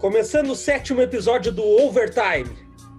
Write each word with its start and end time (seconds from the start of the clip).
Começando 0.00 0.52
o 0.52 0.56
sétimo 0.56 1.02
episódio 1.02 1.52
do 1.52 1.62
Overtime. 1.62 2.48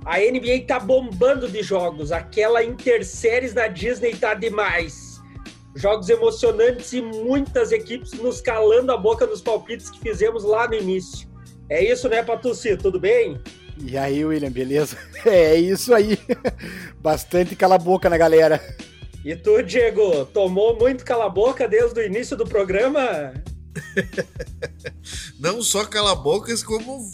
A 0.05 0.19
NBA 0.19 0.67
tá 0.67 0.79
bombando 0.79 1.49
de 1.49 1.63
jogos. 1.63 2.11
Aquela 2.11 2.63
interséries 2.63 3.55
da 3.55 3.67
Disney 3.67 4.15
tá 4.15 4.35
demais. 4.35 5.19
Jogos 5.75 6.09
emocionantes 6.09 6.93
e 6.93 7.01
muitas 7.01 7.71
equipes 7.71 8.13
nos 8.13 8.39
calando 8.39 8.91
a 8.91 8.97
boca 8.97 9.25
nos 9.25 9.41
palpites 9.41 9.89
que 9.89 9.99
fizemos 9.99 10.43
lá 10.43 10.67
no 10.67 10.75
início. 10.75 11.27
É 11.67 11.83
isso, 11.83 12.07
né, 12.07 12.21
Patucci? 12.21 12.77
Tudo 12.77 12.99
bem? 12.99 13.41
E 13.83 13.97
aí, 13.97 14.23
William, 14.23 14.51
beleza? 14.51 14.95
É 15.25 15.55
isso 15.55 15.95
aí. 15.95 16.19
Bastante 17.01 17.55
cala-boca 17.55 18.11
na 18.11 18.17
galera. 18.17 18.61
E 19.25 19.35
tu, 19.35 19.63
Diego, 19.63 20.25
tomou 20.25 20.77
muito 20.77 21.03
cala-boca 21.03 21.67
desde 21.67 21.99
o 21.99 22.05
início 22.05 22.37
do 22.37 22.45
programa? 22.45 23.33
Não 25.39 25.61
só 25.61 25.85
cala-bocas, 25.85 26.63
como 26.63 27.09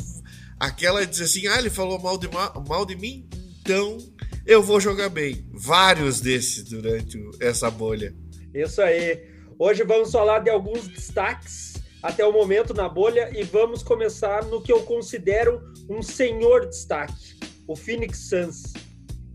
aquela 0.59 1.05
diz 1.05 1.21
assim: 1.21 1.47
ah, 1.47 1.59
ele 1.59 1.69
falou 1.69 1.99
mal 1.99 2.17
de, 2.17 2.27
mal 2.67 2.85
de 2.85 2.95
mim, 2.95 3.27
então 3.61 3.97
eu 4.45 4.61
vou 4.61 4.79
jogar 4.79 5.09
bem. 5.09 5.45
Vários 5.51 6.21
desses 6.21 6.63
durante 6.63 7.19
essa 7.39 7.69
bolha. 7.69 8.15
Isso 8.53 8.81
aí. 8.81 9.35
Hoje 9.59 9.83
vamos 9.83 10.11
falar 10.11 10.39
de 10.39 10.49
alguns 10.49 10.87
destaques 10.87 11.73
até 12.01 12.25
o 12.25 12.31
momento 12.31 12.73
na 12.73 12.87
bolha 12.87 13.29
e 13.35 13.43
vamos 13.43 13.81
começar 13.81 14.45
no 14.45 14.61
que 14.61 14.71
eu 14.71 14.83
considero 14.83 15.61
um 15.89 16.01
senhor 16.01 16.67
destaque, 16.67 17.37
o 17.67 17.75
Phoenix 17.75 18.29
Suns. 18.29 18.73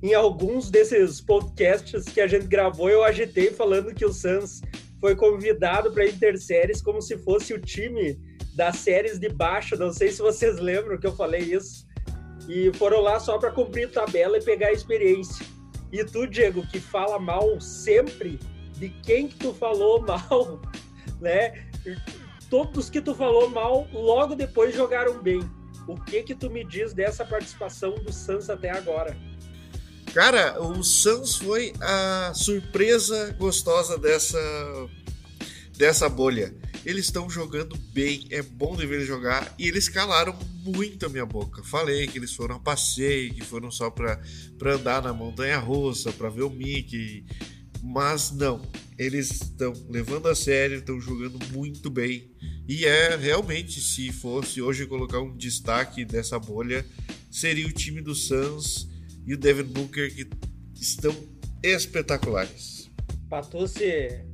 Em 0.02 0.14
alguns 0.14 0.70
desses 0.70 1.20
podcasts 1.20 2.04
que 2.04 2.20
a 2.20 2.26
gente 2.26 2.46
gravou, 2.46 2.88
eu 2.88 3.04
agitei 3.04 3.50
falando 3.50 3.94
que 3.94 4.04
o 4.04 4.12
Suns 4.12 4.60
foi 5.02 5.16
convidado 5.16 5.90
para 5.90 6.06
Interséries 6.06 6.80
como 6.80 7.02
se 7.02 7.18
fosse 7.18 7.52
o 7.52 7.60
time 7.60 8.16
das 8.54 8.76
séries 8.76 9.18
de 9.18 9.28
baixo. 9.28 9.76
Não 9.76 9.92
sei 9.92 10.12
se 10.12 10.22
vocês 10.22 10.60
lembram 10.60 10.96
que 10.96 11.08
eu 11.08 11.16
falei 11.16 11.40
isso. 11.40 11.84
E 12.48 12.72
foram 12.74 13.00
lá 13.00 13.18
só 13.18 13.36
para 13.36 13.50
cumprir 13.50 13.90
tabela 13.90 14.38
e 14.38 14.44
pegar 14.44 14.68
a 14.68 14.72
experiência. 14.72 15.44
E 15.90 16.04
tu, 16.04 16.24
Diego, 16.28 16.64
que 16.68 16.78
fala 16.78 17.18
mal 17.18 17.60
sempre 17.60 18.38
de 18.78 18.90
quem 19.02 19.26
que 19.26 19.34
tu 19.34 19.52
falou 19.52 20.00
mal, 20.06 20.62
né? 21.20 21.68
Todos 22.48 22.88
que 22.88 23.00
tu 23.00 23.12
falou 23.12 23.50
mal 23.50 23.88
logo 23.92 24.36
depois 24.36 24.72
jogaram 24.72 25.20
bem. 25.20 25.40
O 25.88 25.96
que 25.96 26.22
que 26.22 26.34
tu 26.34 26.48
me 26.48 26.64
diz 26.64 26.92
dessa 26.92 27.24
participação 27.24 27.96
do 27.96 28.12
Suns 28.12 28.48
até 28.48 28.70
agora? 28.70 29.16
Cara, 30.14 30.62
o 30.62 30.80
Suns 30.84 31.36
foi 31.36 31.72
a 31.80 32.32
surpresa 32.34 33.34
gostosa 33.38 33.98
dessa 33.98 34.38
dessa 35.76 36.08
bolha. 36.08 36.54
Eles 36.84 37.04
estão 37.04 37.30
jogando 37.30 37.76
bem, 37.92 38.26
é 38.30 38.42
bom 38.42 38.76
de 38.76 38.86
ver 38.86 38.96
eles 38.96 39.06
jogar 39.06 39.54
e 39.58 39.68
eles 39.68 39.88
calaram 39.88 40.36
muito 40.64 41.06
a 41.06 41.08
minha 41.08 41.26
boca. 41.26 41.62
Falei 41.62 42.06
que 42.06 42.18
eles 42.18 42.34
foram 42.34 42.56
a 42.56 42.60
passeio, 42.60 43.32
que 43.34 43.42
foram 43.42 43.70
só 43.70 43.90
para 43.90 44.20
andar 44.64 45.02
na 45.02 45.12
montanha 45.12 45.58
russa, 45.58 46.12
para 46.12 46.28
ver 46.28 46.42
o 46.42 46.50
Mickey, 46.50 47.24
mas 47.82 48.30
não. 48.32 48.62
Eles 48.98 49.30
estão 49.30 49.72
levando 49.88 50.28
a 50.28 50.34
sério, 50.34 50.78
estão 50.78 51.00
jogando 51.00 51.38
muito 51.52 51.90
bem. 51.90 52.30
E 52.68 52.84
é 52.84 53.16
realmente, 53.16 53.80
se 53.80 54.12
fosse 54.12 54.60
hoje 54.60 54.86
colocar 54.86 55.20
um 55.20 55.36
destaque 55.36 56.04
dessa 56.04 56.38
bolha, 56.38 56.84
seria 57.30 57.66
o 57.66 57.72
time 57.72 58.00
do 58.00 58.14
Suns 58.14 58.88
e 59.26 59.34
o 59.34 59.38
Devin 59.38 59.64
Booker 59.64 60.14
que 60.14 60.28
estão 60.80 61.14
espetaculares. 61.62 62.90
Patucci, 63.28 64.31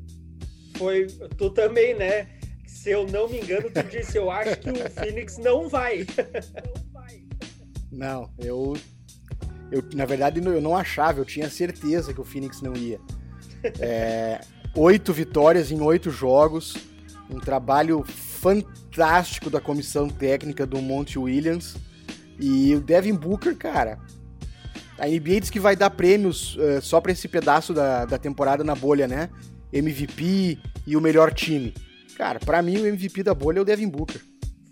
foi 0.79 1.07
tu 1.37 1.51
também, 1.51 1.95
né? 1.95 2.29
Se 2.67 2.91
eu 2.91 3.07
não 3.07 3.29
me 3.29 3.41
engano, 3.41 3.69
tu 3.71 3.83
disse, 3.83 4.17
eu 4.17 4.31
acho 4.31 4.57
que 4.61 4.71
o 4.71 4.91
Phoenix 4.91 5.37
não 5.43 5.69
vai. 5.69 6.07
Não, 7.91 8.31
eu 8.39 8.77
eu 9.71 9.83
na 9.95 10.07
verdade 10.07 10.41
eu 10.41 10.61
não 10.61 10.77
achava, 10.77 11.21
eu 11.21 11.25
tinha 11.25 11.51
certeza 11.51 12.15
que 12.15 12.21
o 12.21 12.25
Phoenix 12.25 12.63
não 12.63 12.75
ia. 12.75 13.01
É, 13.81 14.41
oito 14.75 15.13
vitórias 15.13 15.71
em 15.71 15.81
oito 15.81 16.11
jogos, 16.11 16.77
um 17.29 17.41
trabalho 17.41 18.05
fantástico 18.07 19.51
da 19.51 19.61
comissão 19.61 20.09
técnica 20.09 20.65
do 20.65 20.81
Monte 20.81 21.19
Williams 21.19 21.77
e 22.39 22.75
o 22.75 22.81
Devin 22.81 23.15
Booker, 23.15 23.57
cara, 23.57 23.99
a 24.99 25.07
NBA 25.07 25.41
diz 25.41 25.51
que 25.51 25.61
vai 25.61 25.77
dar 25.77 25.91
prêmios 25.91 26.57
uh, 26.57 26.81
só 26.81 27.01
para 27.01 27.13
esse 27.13 27.29
pedaço 27.29 27.73
da, 27.75 28.05
da 28.05 28.19
temporada 28.19 28.65
na 28.65 28.75
bolha, 28.75 29.07
né? 29.07 29.29
MVP 29.73 30.59
e 30.87 30.97
o 30.97 31.01
melhor 31.01 31.33
time. 31.33 31.75
Cara, 32.17 32.41
para 32.41 32.61
mim 32.63 32.79
o 32.79 32.87
MVP 32.87 33.23
da 33.23 33.35
bolha 33.35 33.59
é 33.59 33.63
o 33.63 33.65
Devin 33.65 33.89
Booker. 33.89 34.21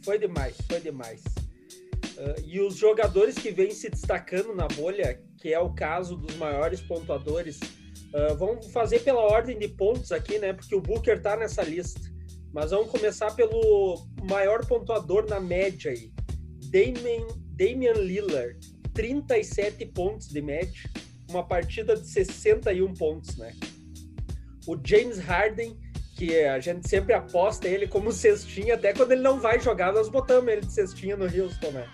Foi 0.02 0.18
demais, 0.18 0.56
foi 0.68 0.80
demais. 0.80 1.22
Uh, 2.16 2.40
e 2.46 2.60
os 2.60 2.76
jogadores 2.76 3.36
que 3.36 3.50
vêm 3.50 3.70
se 3.70 3.90
destacando 3.90 4.54
na 4.54 4.66
bolha, 4.68 5.20
que 5.38 5.52
é 5.52 5.58
o 5.60 5.74
caso 5.74 6.16
dos 6.16 6.34
maiores 6.36 6.80
pontuadores, 6.80 7.60
uh, 7.60 8.34
vamos 8.38 8.66
fazer 8.72 9.00
pela 9.00 9.20
ordem 9.20 9.58
de 9.58 9.68
pontos 9.68 10.12
aqui, 10.12 10.38
né? 10.38 10.52
Porque 10.52 10.74
o 10.74 10.80
Booker 10.80 11.20
tá 11.20 11.36
nessa 11.36 11.62
lista. 11.62 12.00
Mas 12.52 12.70
vamos 12.70 12.90
começar 12.90 13.32
pelo 13.32 14.06
maior 14.22 14.64
pontuador 14.66 15.28
na 15.28 15.38
média 15.38 15.90
aí. 15.90 16.10
Damian, 16.70 17.26
Damian 17.50 17.92
Lillard, 17.92 18.58
37 18.94 19.84
pontos 19.86 20.28
de 20.28 20.40
média, 20.40 20.90
uma 21.28 21.46
partida 21.46 21.94
de 21.94 22.06
61 22.08 22.94
pontos, 22.94 23.36
né? 23.36 23.54
O 24.66 24.77
James 24.82 25.19
Harden, 25.19 25.77
que 26.16 26.44
a 26.44 26.59
gente 26.59 26.88
sempre 26.88 27.12
aposta 27.12 27.69
ele 27.69 27.87
como 27.87 28.10
cestinha, 28.10 28.75
até 28.75 28.93
quando 28.93 29.12
ele 29.12 29.22
não 29.22 29.38
vai 29.38 29.60
jogar, 29.60 29.93
nós 29.93 30.09
botamos 30.09 30.50
ele 30.50 30.62
de 30.62 30.72
cestinha 30.72 31.16
no 31.16 31.25
Houston, 31.25 31.71
né? 31.71 31.88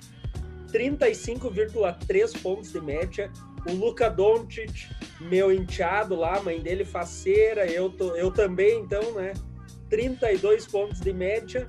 35,3 0.72 2.40
pontos 2.40 2.72
de 2.72 2.80
média. 2.80 3.30
O 3.68 3.72
Luca 3.72 4.08
Doncic, 4.08 4.88
meu 5.20 5.52
enteado 5.52 6.16
lá, 6.16 6.40
mãe 6.42 6.60
dele 6.60 6.84
faceira, 6.84 7.66
eu, 7.66 7.90
tô, 7.90 8.16
eu 8.16 8.30
também, 8.30 8.80
então, 8.80 9.12
né? 9.12 9.34
32 9.90 10.66
pontos 10.66 11.00
de 11.00 11.12
média. 11.12 11.66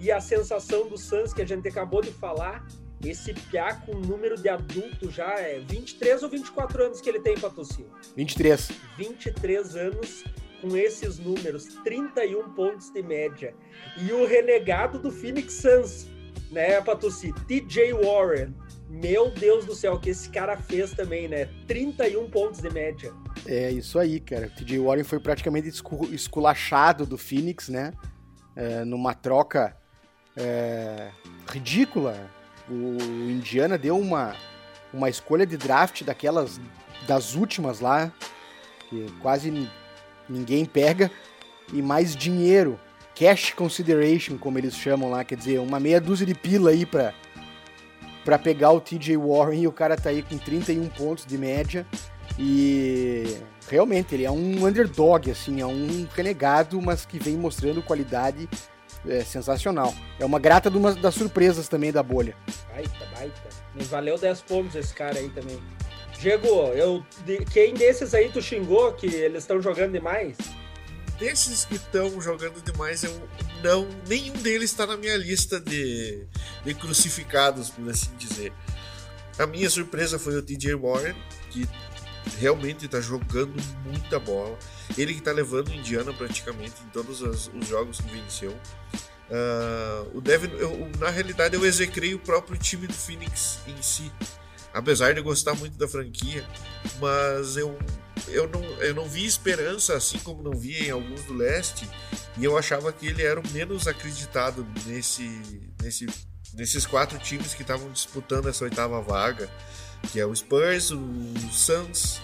E 0.00 0.10
a 0.10 0.20
sensação 0.20 0.88
do 0.88 0.96
Suns 0.96 1.34
que 1.34 1.42
a 1.42 1.46
gente 1.46 1.68
acabou 1.68 2.00
de 2.00 2.10
falar, 2.10 2.66
esse 3.08 3.32
Piá 3.32 3.74
com 3.74 3.94
número 3.94 4.36
de 4.36 4.48
adulto 4.48 5.10
já 5.10 5.38
é 5.38 5.60
23 5.60 6.22
ou 6.22 6.28
24 6.28 6.84
anos 6.84 7.00
que 7.00 7.08
ele 7.08 7.20
tem, 7.20 7.38
Patrocínio? 7.38 7.90
23. 8.16 8.70
23 8.98 9.76
anos 9.76 10.24
com 10.60 10.76
esses 10.76 11.18
números, 11.18 11.64
31 11.82 12.50
pontos 12.50 12.90
de 12.90 13.02
média. 13.02 13.54
E 13.96 14.12
o 14.12 14.26
renegado 14.26 14.98
do 14.98 15.10
Phoenix 15.10 15.54
Suns, 15.54 16.08
né, 16.50 16.80
Patucci? 16.82 17.32
TJ 17.46 17.94
Warren. 17.94 18.54
Meu 18.88 19.30
Deus 19.30 19.64
do 19.64 19.74
céu, 19.74 19.98
que 19.98 20.10
esse 20.10 20.28
cara 20.28 20.56
fez 20.56 20.92
também, 20.92 21.28
né? 21.28 21.48
31 21.68 22.28
pontos 22.28 22.60
de 22.60 22.68
média. 22.70 23.14
É 23.46 23.70
isso 23.70 23.98
aí, 23.98 24.18
cara. 24.18 24.48
O 24.48 24.50
TJ 24.50 24.80
Warren 24.80 25.04
foi 25.04 25.20
praticamente 25.20 25.68
esculachado 26.12 27.06
do 27.06 27.16
Phoenix, 27.16 27.68
né? 27.68 27.92
É, 28.56 28.84
numa 28.84 29.14
troca 29.14 29.76
é, 30.36 31.12
ridícula 31.48 32.28
o 32.70 33.30
Indiana 33.30 33.76
deu 33.76 33.98
uma, 33.98 34.34
uma 34.92 35.10
escolha 35.10 35.44
de 35.44 35.56
draft 35.56 36.04
daquelas 36.04 36.60
das 37.06 37.34
últimas 37.34 37.80
lá, 37.80 38.12
que 38.88 39.06
quase 39.20 39.68
ninguém 40.28 40.64
pega, 40.64 41.10
e 41.72 41.82
mais 41.82 42.14
dinheiro, 42.14 42.78
cash 43.14 43.52
consideration, 43.52 44.38
como 44.38 44.58
eles 44.58 44.74
chamam 44.74 45.10
lá, 45.10 45.24
quer 45.24 45.36
dizer, 45.36 45.58
uma 45.58 45.80
meia 45.80 46.00
dúzia 46.00 46.26
de 46.26 46.34
pila 46.34 46.70
aí 46.70 46.86
pra, 46.86 47.12
pra 48.24 48.38
pegar 48.38 48.70
o 48.70 48.80
TJ 48.80 49.16
Warren 49.16 49.62
e 49.62 49.66
o 49.66 49.72
cara 49.72 49.96
tá 49.96 50.10
aí 50.10 50.22
com 50.22 50.38
31 50.38 50.88
pontos 50.88 51.26
de 51.26 51.36
média. 51.36 51.86
E 52.38 53.36
realmente 53.68 54.14
ele 54.14 54.24
é 54.24 54.30
um 54.30 54.66
underdog, 54.66 55.30
assim, 55.30 55.60
é 55.60 55.66
um 55.66 56.06
renegado, 56.14 56.80
mas 56.80 57.04
que 57.04 57.18
vem 57.18 57.36
mostrando 57.36 57.82
qualidade 57.82 58.48
é 59.06 59.24
sensacional. 59.24 59.94
É 60.18 60.24
uma 60.24 60.38
grata 60.38 60.70
de 60.70 60.76
uma 60.76 60.94
das 60.94 61.14
surpresas 61.14 61.68
também 61.68 61.92
da 61.92 62.02
bolha. 62.02 62.36
Baita, 62.72 63.06
baita. 63.14 63.48
Me 63.74 63.84
valeu 63.84 64.18
10 64.18 64.42
pontos 64.42 64.74
esse 64.74 64.92
cara 64.92 65.18
aí 65.18 65.28
também. 65.30 65.60
Diego, 66.18 66.48
eu, 66.74 67.04
de, 67.24 67.38
quem 67.46 67.72
desses 67.72 68.12
aí 68.12 68.30
tu 68.30 68.42
xingou 68.42 68.92
que 68.92 69.06
eles 69.06 69.42
estão 69.42 69.60
jogando 69.60 69.92
demais? 69.92 70.36
Desses 71.18 71.64
que 71.64 71.76
estão 71.76 72.20
jogando 72.20 72.62
demais, 72.62 73.02
eu 73.04 73.28
não. 73.62 73.88
Nenhum 74.06 74.34
deles 74.34 74.70
está 74.70 74.86
na 74.86 74.96
minha 74.96 75.16
lista 75.16 75.60
de, 75.60 76.26
de 76.64 76.74
crucificados, 76.74 77.70
por 77.70 77.88
assim 77.88 78.10
dizer. 78.18 78.52
A 79.38 79.46
minha 79.46 79.70
surpresa 79.70 80.18
foi 80.18 80.36
o 80.36 80.42
TJ 80.42 80.74
Warren, 80.74 81.14
que 81.50 81.66
realmente 82.38 82.86
está 82.86 83.00
jogando 83.00 83.54
muita 83.84 84.18
bola. 84.18 84.58
Ele 84.96 85.12
que 85.12 85.20
está 85.20 85.32
levando 85.32 85.72
Indiana 85.72 86.12
praticamente 86.12 86.82
em 86.82 86.88
todos 86.90 87.20
os, 87.20 87.50
os 87.54 87.68
jogos 87.68 88.00
que 88.00 88.10
venceu. 88.10 88.50
Uh, 89.30 90.18
o 90.18 90.20
Devin, 90.20 90.50
eu, 90.56 90.90
na 90.98 91.08
realidade, 91.10 91.54
eu 91.54 91.64
execrei 91.64 92.14
o 92.14 92.18
próprio 92.18 92.58
time 92.58 92.86
do 92.86 92.94
Phoenix 92.94 93.60
em 93.66 93.80
si. 93.80 94.10
Apesar 94.72 95.14
de 95.14 95.20
gostar 95.20 95.54
muito 95.54 95.76
da 95.76 95.88
franquia, 95.88 96.44
mas 97.00 97.56
eu, 97.56 97.76
eu, 98.28 98.48
não, 98.48 98.62
eu 98.80 98.94
não 98.94 99.08
vi 99.08 99.24
esperança, 99.24 99.96
assim 99.96 100.18
como 100.20 100.42
não 100.42 100.58
vi 100.58 100.86
em 100.86 100.90
alguns 100.90 101.24
do 101.24 101.34
leste, 101.34 101.88
e 102.38 102.44
eu 102.44 102.56
achava 102.56 102.92
que 102.92 103.06
ele 103.06 103.22
era 103.22 103.40
o 103.40 103.48
menos 103.50 103.88
acreditado 103.88 104.64
nesse, 104.86 105.42
nesse 105.82 106.06
nesses 106.54 106.86
quatro 106.86 107.18
times 107.18 107.54
que 107.54 107.62
estavam 107.62 107.90
disputando 107.90 108.48
essa 108.48 108.64
oitava 108.64 109.00
vaga, 109.00 109.48
que 110.12 110.20
é 110.20 110.26
o 110.26 110.34
Spurs, 110.34 110.90
o 110.90 111.00
Suns, 111.50 112.20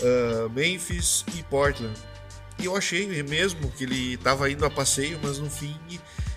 uh, 0.00 0.48
Memphis 0.50 1.24
e 1.36 1.42
Portland. 1.44 1.98
E 2.58 2.64
eu 2.64 2.76
achei 2.76 3.22
mesmo 3.22 3.70
que 3.70 3.84
ele 3.84 4.14
estava 4.14 4.50
indo 4.50 4.64
a 4.64 4.70
passeio, 4.70 5.18
mas 5.22 5.38
no 5.38 5.48
fim 5.48 5.76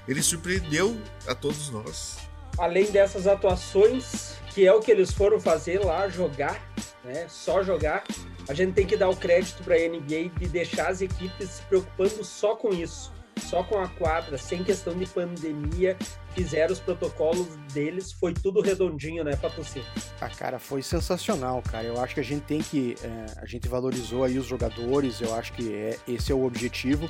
ele 0.08 0.22
surpreendeu 0.22 1.00
a 1.28 1.34
todos 1.34 1.70
nós. 1.70 2.18
Além 2.58 2.92
dessas 2.92 3.26
atuações, 3.26 4.36
que 4.54 4.68
é 4.68 4.74
o 4.74 4.80
que 4.80 4.92
eles 4.92 5.12
foram 5.12 5.40
fazer 5.40 5.80
lá, 5.80 6.08
jogar, 6.10 6.62
né? 7.04 7.28
Só 7.30 7.64
jogar. 7.64 8.04
A 8.48 8.54
gente 8.54 8.74
tem 8.74 8.86
que 8.86 8.98
dar 8.98 9.10
o 9.10 9.16
crédito 9.16 9.64
para 9.64 9.76
a 9.76 9.80
NBA 9.80 10.30
de 10.38 10.48
deixar 10.48 10.90
as 10.90 11.02
equipes 11.02 11.50
se 11.50 11.62
preocupando 11.64 12.24
só 12.24 12.56
com 12.56 12.74
isso 12.74 13.12
só 13.52 13.64
com 13.64 13.78
a 13.78 13.88
quadra, 13.90 14.38
sem 14.38 14.64
questão 14.64 14.98
de 14.98 15.06
pandemia, 15.06 15.98
fizeram 16.34 16.72
os 16.72 16.80
protocolos 16.80 17.48
deles, 17.74 18.14
foi 18.14 18.34
tudo 18.34 18.62
redondinho, 18.62 19.26
né, 19.26 19.36
Patucci? 19.36 19.84
Ah, 20.22 20.30
cara, 20.30 20.58
foi 20.58 20.82
sensacional, 20.82 21.62
cara. 21.62 21.84
Eu 21.86 22.00
acho 22.00 22.14
que 22.14 22.22
a 22.22 22.24
gente 22.24 22.44
tem 22.44 22.62
que. 22.62 22.96
É, 23.04 23.26
a 23.42 23.46
gente 23.46 23.68
valorizou 23.68 24.24
aí 24.24 24.40
os 24.40 24.46
jogadores, 24.46 25.20
eu 25.20 25.36
acho 25.36 25.52
que 25.52 25.74
é, 25.74 26.00
esse 26.08 26.32
é 26.32 26.36
o 26.36 26.46
objetivo. 26.46 27.10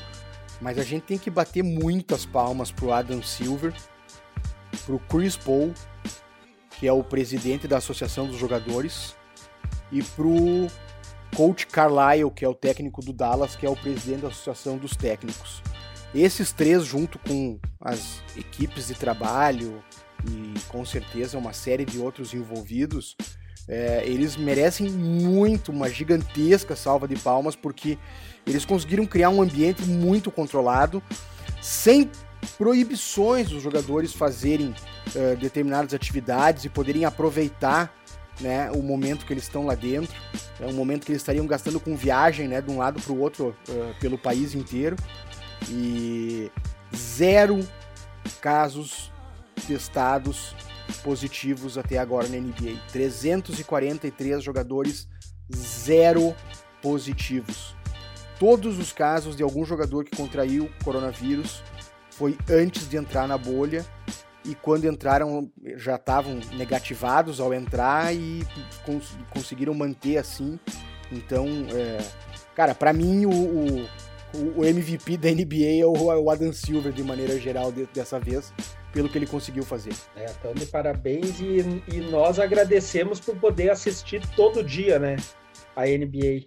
Mas 0.60 0.80
a 0.80 0.84
gente 0.84 1.04
tem 1.04 1.18
que 1.18 1.30
bater 1.30 1.64
muitas 1.64 2.26
palmas 2.26 2.72
pro 2.72 2.92
Adam 2.92 3.22
Silver, 3.22 3.74
pro 4.86 4.98
Chris 5.00 5.38
Paul, 5.38 5.72
que 6.80 6.88
é 6.88 6.94
o 6.94 7.04
presidente 7.04 7.68
da 7.68 7.78
Associação 7.78 8.26
dos 8.26 8.38
Jogadores, 8.38 9.16
e 9.92 10.02
pro 10.02 10.68
Coach 11.36 11.68
Carlisle, 11.68 12.32
que 12.32 12.44
é 12.44 12.50
o 12.50 12.56
técnico 12.56 13.02
do 13.02 13.14
Dallas, 13.14 13.56
que 13.56 13.66
é 13.66 13.70
o 13.70 13.76
presidente 13.76 14.22
da 14.22 14.30
Associação 14.30 14.78
dos 14.78 14.96
Técnicos. 14.96 15.62
Esses 16.14 16.52
três, 16.52 16.84
junto 16.86 17.18
com 17.20 17.58
as 17.80 18.22
equipes 18.36 18.88
de 18.88 18.96
trabalho 18.96 19.82
e 20.30 20.60
com 20.68 20.86
certeza 20.86 21.38
uma 21.38 21.54
série 21.54 21.86
de 21.86 22.00
outros 22.00 22.34
envolvidos, 22.34 23.16
é, 23.68 24.04
eles 24.06 24.36
merecem 24.36 24.90
muito 24.90 25.72
uma 25.72 25.90
gigantesca 25.90 26.76
salva 26.76 27.08
de 27.08 27.16
palmas 27.16 27.56
porque 27.56 27.98
eles 28.46 28.66
conseguiram 28.66 29.06
criar 29.06 29.30
um 29.30 29.42
ambiente 29.42 29.84
muito 29.84 30.30
controlado, 30.30 31.02
sem 31.62 32.10
proibições 32.58 33.50
dos 33.50 33.62
jogadores 33.62 34.14
fazerem 34.14 34.74
uh, 35.16 35.38
determinadas 35.38 35.94
atividades 35.94 36.66
e 36.66 36.70
poderem 36.70 37.06
aproveitar 37.06 37.94
né, 38.40 38.72
o 38.72 38.82
momento 38.82 39.26
que 39.26 39.34
eles 39.34 39.44
estão 39.44 39.66
lá 39.66 39.76
dentro. 39.76 40.14
É 40.60 40.66
um 40.66 40.74
momento 40.74 41.06
que 41.06 41.12
eles 41.12 41.22
estariam 41.22 41.46
gastando 41.46 41.80
com 41.80 41.96
viagem 41.96 42.48
né, 42.48 42.60
de 42.60 42.72
um 42.72 42.78
lado 42.78 43.00
para 43.00 43.14
o 43.14 43.20
outro 43.20 43.56
uh, 43.70 44.00
pelo 44.00 44.18
país 44.18 44.56
inteiro 44.56 44.96
e 45.70 46.52
zero 46.96 47.60
casos 48.40 49.12
testados 49.68 50.56
positivos 51.04 51.78
até 51.78 51.98
agora 51.98 52.28
na 52.28 52.38
NBA. 52.38 52.80
343 52.92 54.44
jogadores, 54.44 55.08
zero 55.56 56.36
positivos. 56.82 57.76
Todos 58.40 58.80
os 58.80 58.92
casos 58.92 59.36
de 59.36 59.44
algum 59.44 59.64
jogador 59.64 60.04
que 60.04 60.16
contraiu 60.16 60.70
coronavírus 60.84 61.64
foi 62.10 62.38
antes 62.50 62.90
de 62.90 62.98
entrar 62.98 63.28
na 63.28 63.38
bolha 63.38 63.86
e 64.44 64.56
quando 64.56 64.86
entraram 64.86 65.52
já 65.78 65.96
estavam 65.96 66.40
negativados 66.54 67.40
ao 67.40 67.54
entrar 67.54 68.14
e 68.14 68.44
cons 68.86 69.16
conseguiram 69.30 69.74
manter 69.74 70.18
assim. 70.18 70.60
Então, 71.12 71.46
é, 71.72 72.00
cara, 72.56 72.74
para 72.74 72.92
mim 72.94 73.26
o, 73.26 73.32
o 73.32 73.90
o, 74.34 74.66
MVP 74.66 75.18
da 75.18 75.30
NBA 75.30 75.82
é 75.82 75.86
o, 75.86 76.30
Adam 76.30 76.54
Silver, 76.54 76.92
de 76.92 77.04
maneira 77.04 77.40
geral, 77.40 77.72
dessa 77.72 78.20
vez, 78.20 78.54
pelo 78.94 79.10
que 79.10 79.18
ele 79.18 79.28
conseguiu 79.28 79.64
fazer. 79.64 79.94
É, 80.16 80.26
então, 80.26 80.54
parabéns 80.72 81.40
e, 81.40 81.84
e 81.88 81.98
nós 82.10 82.40
agradecemos 82.40 83.20
por 83.20 83.36
poder 83.38 83.70
assistir 83.70 84.22
todo 84.36 84.64
dia, 84.64 85.00
né, 85.00 85.16
a 85.76 85.86
NBA. 85.86 86.46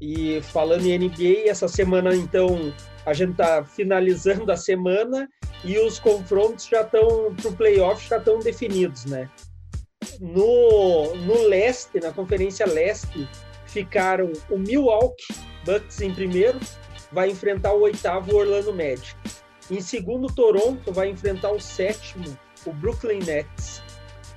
E 0.00 0.40
falando 0.42 0.86
em 0.86 0.96
NBA, 0.96 1.48
essa 1.48 1.66
semana, 1.66 2.14
então, 2.14 2.72
a 3.04 3.12
gente 3.12 3.34
tá 3.34 3.64
finalizando 3.64 4.50
a 4.52 4.56
semana 4.56 5.28
e 5.64 5.78
os 5.78 5.98
confrontos 5.98 6.66
já 6.66 6.82
estão 6.82 7.34
para 7.34 7.48
o 7.48 7.56
playoff 7.56 8.08
já 8.08 8.18
estão 8.18 8.38
definidos, 8.38 9.04
né? 9.06 9.28
No, 10.20 11.14
no 11.16 11.42
leste, 11.48 12.00
na 12.00 12.12
conferência 12.12 12.66
leste, 12.66 13.28
ficaram 13.66 14.32
o 14.48 14.58
Milwaukee 14.58 15.34
Bucks 15.64 16.00
em 16.00 16.14
primeiro, 16.14 16.58
vai 17.12 17.30
enfrentar 17.30 17.72
o 17.72 17.80
oitavo 17.80 18.34
Orlando 18.36 18.72
Magic. 18.72 19.16
Em 19.70 19.80
segundo, 19.80 20.32
Toronto 20.32 20.92
vai 20.92 21.08
enfrentar 21.08 21.50
o 21.50 21.60
sétimo, 21.60 22.38
o 22.64 22.72
Brooklyn 22.72 23.20
Nets. 23.20 23.82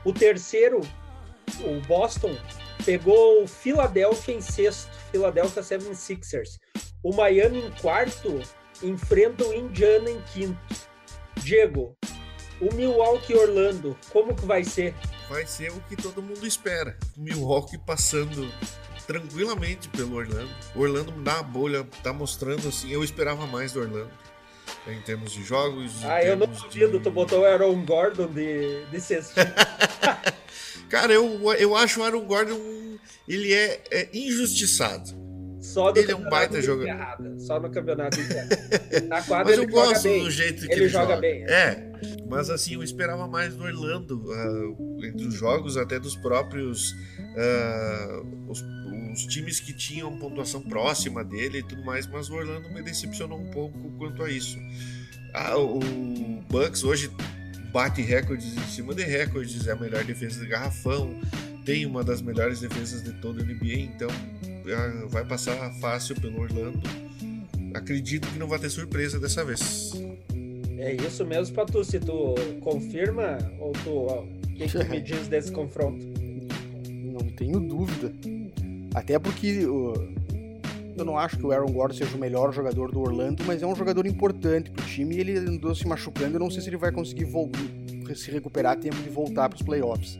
O 0.03 0.11
terceiro, 0.11 0.81
o 1.61 1.79
Boston, 1.87 2.35
pegou 2.85 3.43
o 3.43 3.47
Philadelphia 3.47 4.35
em 4.35 4.41
sexto, 4.41 4.91
Philadelphia 5.11 5.61
76ers. 5.61 6.59
O 7.03 7.13
Miami 7.15 7.65
em 7.65 7.71
quarto 7.81 8.41
enfrenta 8.83 9.45
o 9.45 9.53
Indiana 9.53 10.09
em 10.09 10.21
quinto. 10.33 10.59
Diego, 11.35 11.95
o 12.59 12.73
Milwaukee 12.75 13.33
Orlando, 13.33 13.97
como 14.11 14.35
que 14.35 14.45
vai 14.45 14.63
ser? 14.63 14.93
Vai 15.29 15.45
ser 15.47 15.71
o 15.71 15.79
que 15.81 15.95
todo 15.95 16.21
mundo 16.21 16.45
espera. 16.45 16.97
Milwaukee 17.17 17.77
passando 17.77 18.51
tranquilamente 19.05 19.89
pelo 19.89 20.15
Orlando. 20.15 20.49
O 20.75 20.81
Orlando 20.81 21.13
na 21.17 21.41
bolha 21.41 21.85
tá 22.03 22.13
mostrando 22.13 22.67
assim, 22.67 22.91
eu 22.91 23.03
esperava 23.03 23.45
mais 23.47 23.73
do 23.73 23.81
Orlando. 23.81 24.11
Em 24.87 25.01
termos 25.01 25.31
de 25.31 25.43
jogos. 25.43 26.03
Ah, 26.03 26.23
eu 26.23 26.35
não 26.35 26.47
duvido, 26.47 26.97
de... 26.97 27.03
tu 27.03 27.11
botou 27.11 27.41
o 27.41 27.45
Aaron 27.45 27.85
Gordon 27.85 28.27
de, 28.27 28.85
de 28.85 29.01
sexto. 29.01 29.35
Cara, 30.89 31.13
eu, 31.13 31.53
eu 31.53 31.75
acho 31.75 31.99
o 31.99 32.03
Aaron 32.03 32.25
Gordon. 32.25 32.59
Ele 33.27 33.53
é, 33.53 33.81
é 33.91 34.09
injustiçado. 34.13 35.21
Só 35.61 35.93
ele 35.95 36.11
é 36.11 36.15
um 36.15 36.27
baita 36.27 36.59
jogador. 36.59 37.39
Só 37.39 37.59
no 37.59 37.69
campeonato 37.69 38.17
Na 39.07 39.21
quadra 39.21 39.55
mas 39.55 39.57
eu 39.57 39.67
gosto 39.67 40.09
do 40.09 40.31
jeito 40.31 40.65
que 40.65 40.73
ele, 40.73 40.81
ele 40.81 40.89
joga. 40.89 41.15
joga. 41.15 41.21
bem. 41.21 41.43
É, 41.43 41.91
mas 42.27 42.49
assim, 42.49 42.73
eu 42.73 42.83
esperava 42.83 43.27
mais 43.27 43.55
do 43.55 43.63
Orlando, 43.63 44.23
uh, 44.25 45.05
entre 45.05 45.27
os 45.27 45.35
jogos, 45.35 45.77
até 45.77 45.99
dos 45.99 46.15
próprios. 46.15 46.91
Uh, 47.19 48.49
os, 48.49 48.61
os 49.11 49.25
times 49.25 49.59
que 49.59 49.73
tinham 49.73 50.17
pontuação 50.17 50.61
próxima 50.61 51.23
dele 51.23 51.59
e 51.59 51.63
tudo 51.63 51.83
mais, 51.83 52.07
mas 52.07 52.29
o 52.29 52.33
Orlando 52.35 52.69
me 52.69 52.81
decepcionou 52.81 53.39
um 53.39 53.51
pouco 53.51 53.77
quanto 53.97 54.23
a 54.23 54.31
isso. 54.31 54.57
Ah, 55.33 55.57
o 55.57 55.79
Bucks 56.49 56.83
hoje 56.83 57.09
bate 57.71 58.01
recordes 58.01 58.55
em 58.55 58.67
cima 58.67 58.93
de 58.93 59.03
recordes, 59.03 59.67
é 59.67 59.71
a 59.71 59.75
melhor 59.75 60.03
defesa 60.03 60.41
de 60.41 60.47
garrafão, 60.47 61.19
tem 61.65 61.85
uma 61.85 62.03
das 62.03 62.21
melhores 62.21 62.59
defesas 62.59 63.03
de 63.03 63.13
toda 63.13 63.41
a 63.41 63.45
NBA, 63.45 63.79
então 63.79 64.09
ah, 64.75 65.07
vai 65.09 65.25
passar 65.25 65.71
fácil 65.79 66.19
pelo 66.19 66.41
Orlando. 66.41 66.81
Acredito 67.73 68.27
que 68.27 68.37
não 68.37 68.47
vai 68.47 68.59
ter 68.59 68.69
surpresa 68.69 69.19
dessa 69.19 69.45
vez. 69.45 69.93
É 70.77 70.95
isso 70.95 71.23
mesmo, 71.25 71.55
Patu. 71.55 71.83
Se 71.83 71.99
tu 71.99 72.35
confirma 72.59 73.37
ou 73.59 73.71
tu. 73.71 73.89
O 73.89 74.27
que, 74.55 74.67
que 74.67 74.83
me 74.85 74.99
diz 75.01 75.27
desse 75.27 75.51
confronto? 75.51 76.03
Não 76.89 77.29
tenho 77.29 77.59
dúvida. 77.59 78.11
Até 78.93 79.17
porque 79.17 79.47
eu 80.97 81.05
não 81.05 81.17
acho 81.17 81.37
que 81.37 81.45
o 81.45 81.51
Aaron 81.51 81.71
Gordon 81.71 81.95
seja 81.95 82.15
o 82.15 82.19
melhor 82.19 82.53
jogador 82.53 82.91
do 82.91 82.99
Orlando, 82.99 83.43
mas 83.45 83.61
é 83.61 83.67
um 83.67 83.75
jogador 83.75 84.05
importante 84.05 84.69
pro 84.69 84.85
time 84.85 85.15
e 85.15 85.19
ele 85.19 85.37
andou 85.37 85.73
se 85.73 85.87
machucando. 85.87 86.35
Eu 86.35 86.39
não 86.39 86.49
sei 86.49 86.61
se 86.61 86.69
ele 86.69 86.77
vai 86.77 86.91
conseguir 86.91 87.27
se 88.15 88.29
recuperar 88.29 88.73
a 88.73 88.75
tempo 88.75 88.97
de 88.97 89.09
voltar 89.09 89.49
para 89.49 89.55
os 89.55 89.61
playoffs. 89.61 90.19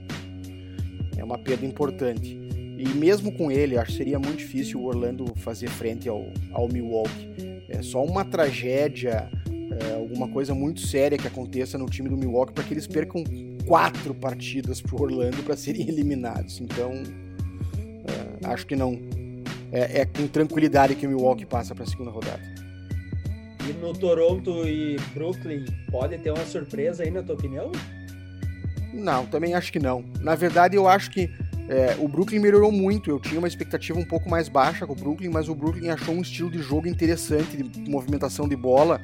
É 1.18 1.24
uma 1.24 1.38
perda 1.38 1.66
importante. 1.66 2.40
E 2.78 2.88
mesmo 2.96 3.32
com 3.34 3.52
ele, 3.52 3.78
acho 3.78 3.92
que 3.92 3.98
seria 3.98 4.18
muito 4.18 4.38
difícil 4.38 4.80
o 4.80 4.86
Orlando 4.86 5.26
fazer 5.36 5.70
frente 5.70 6.10
ao, 6.10 6.26
ao 6.52 6.68
Milwaukee. 6.68 7.30
É 7.70 7.82
só 7.84 8.04
uma 8.04 8.26
tragédia, 8.26 9.30
é, 9.48 9.94
alguma 9.94 10.28
coisa 10.28 10.56
muito 10.56 10.82
séria 10.82 11.18
que 11.18 11.28
aconteça 11.28 11.78
no 11.78 11.86
time 11.86 12.10
do 12.10 12.18
Milwaukee 12.18 12.54
para 12.54 12.64
que 12.64 12.74
eles 12.74 12.88
percam 12.88 13.24
quatro 13.68 14.16
partidas 14.16 14.82
pro 14.82 15.04
Orlando 15.04 15.44
para 15.44 15.56
serem 15.56 15.88
eliminados. 15.90 16.60
Então, 16.60 16.92
acho 18.44 18.66
que 18.66 18.76
não. 18.76 19.00
É, 19.72 20.02
é, 20.02 20.06
com 20.06 20.28
tranquilidade 20.28 20.96
que 20.96 21.06
o 21.06 21.10
Milwaukee 21.10 21.46
passa 21.46 21.74
para 21.74 21.86
a 21.86 21.88
segunda 21.88 22.12
rodada. 22.12 22.42
E 23.68 23.74
no 23.74 23.94
Toronto 23.94 24.68
e 24.68 24.98
Brooklyn, 25.14 25.66
pode 25.90 26.18
ter 26.18 26.32
uma 26.32 26.46
surpresa 26.46 27.04
aí, 27.04 27.12
na 27.12 27.24
tua 27.24 27.36
opinião? 27.36 27.72
Não, 28.94 29.26
também 29.26 29.54
acho 29.54 29.72
que 29.72 29.80
não. 29.80 30.04
Na 30.20 30.36
verdade, 30.36 30.76
eu 30.76 30.88
acho 30.88 31.10
que 31.12 31.30
é, 31.70 31.96
o 32.00 32.08
Brooklyn 32.08 32.40
melhorou 32.40 32.72
muito. 32.72 33.10
Eu 33.10 33.20
tinha 33.20 33.40
uma 33.40 33.48
expectativa 33.48 33.98
um 33.98 34.04
pouco 34.04 34.30
mais 34.30 34.50
baixa 34.50 34.86
com 34.86 34.92
o 34.94 34.96
Brooklyn, 34.96 35.30
mas 35.30 35.48
o 35.48 35.56
Brooklyn 35.56 35.90
achou 35.90 36.14
um 36.14 36.22
estilo 36.22 36.52
de 36.52 36.60
jogo 36.60 36.88
interessante, 36.88 37.56
de 37.56 37.90
movimentação 37.90 38.48
de 38.48 38.58
bola. 38.58 39.00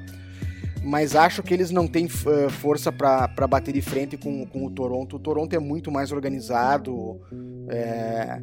Mas 0.83 1.15
acho 1.15 1.41
que 1.41 1.53
eles 1.53 1.71
não 1.71 1.87
têm 1.87 2.05
uh, 2.05 2.49
força 2.49 2.91
para 2.91 3.47
bater 3.47 3.73
de 3.73 3.81
frente 3.81 4.17
com, 4.17 4.45
com 4.45 4.65
o 4.65 4.69
Toronto. 4.69 5.15
O 5.15 5.19
Toronto 5.19 5.53
é 5.53 5.59
muito 5.59 5.91
mais 5.91 6.11
organizado. 6.11 7.21
É, 7.69 8.41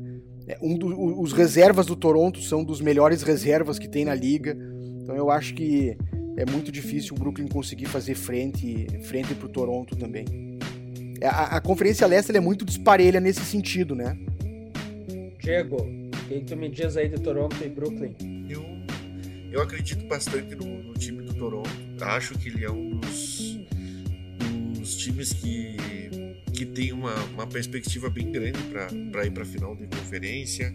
um 0.60 0.76
do, 0.76 1.20
os 1.20 1.32
reservas 1.32 1.86
do 1.86 1.96
Toronto 1.96 2.40
são 2.40 2.62
dos 2.62 2.80
melhores 2.80 3.22
reservas 3.22 3.78
que 3.78 3.88
tem 3.88 4.04
na 4.04 4.14
liga. 4.14 4.56
Então 5.02 5.16
eu 5.16 5.30
acho 5.30 5.54
que 5.54 5.96
é 6.36 6.44
muito 6.50 6.70
difícil 6.72 7.14
o 7.14 7.18
Brooklyn 7.18 7.46
conseguir 7.46 7.86
fazer 7.86 8.14
frente 8.14 8.86
frente 9.02 9.34
para 9.34 9.46
o 9.46 9.48
Toronto 9.48 9.96
também. 9.96 10.58
É, 11.20 11.26
a, 11.26 11.56
a 11.56 11.60
Conferência 11.60 12.06
Leste 12.06 12.36
é 12.36 12.40
muito 12.40 12.64
disparelha 12.64 13.20
nesse 13.20 13.40
sentido, 13.40 13.94
né? 13.94 14.18
Diego, 15.38 15.76
o 15.76 16.28
que 16.28 16.40
tu 16.40 16.56
me 16.56 16.68
diz 16.68 16.96
aí 16.96 17.08
de 17.08 17.20
Toronto 17.20 17.56
e 17.64 17.68
Brooklyn? 17.68 18.14
Eu, 18.48 18.64
eu 19.52 19.62
acredito 19.62 20.06
bastante 20.06 20.54
no, 20.54 20.82
no 20.82 20.94
time 20.94 21.22
do 21.22 21.34
Toronto. 21.34 21.70
Acho 22.00 22.38
que 22.38 22.48
ele 22.48 22.64
é 22.64 22.70
um 22.70 22.96
dos, 22.98 23.58
dos 24.78 24.96
times 24.96 25.32
que, 25.32 25.76
que 26.54 26.64
tem 26.64 26.92
uma, 26.92 27.14
uma 27.24 27.46
perspectiva 27.46 28.08
bem 28.08 28.30
grande 28.30 28.58
para 29.10 29.26
ir 29.26 29.30
para 29.30 29.42
a 29.42 29.46
final 29.46 29.74
de 29.74 29.86
conferência. 29.86 30.72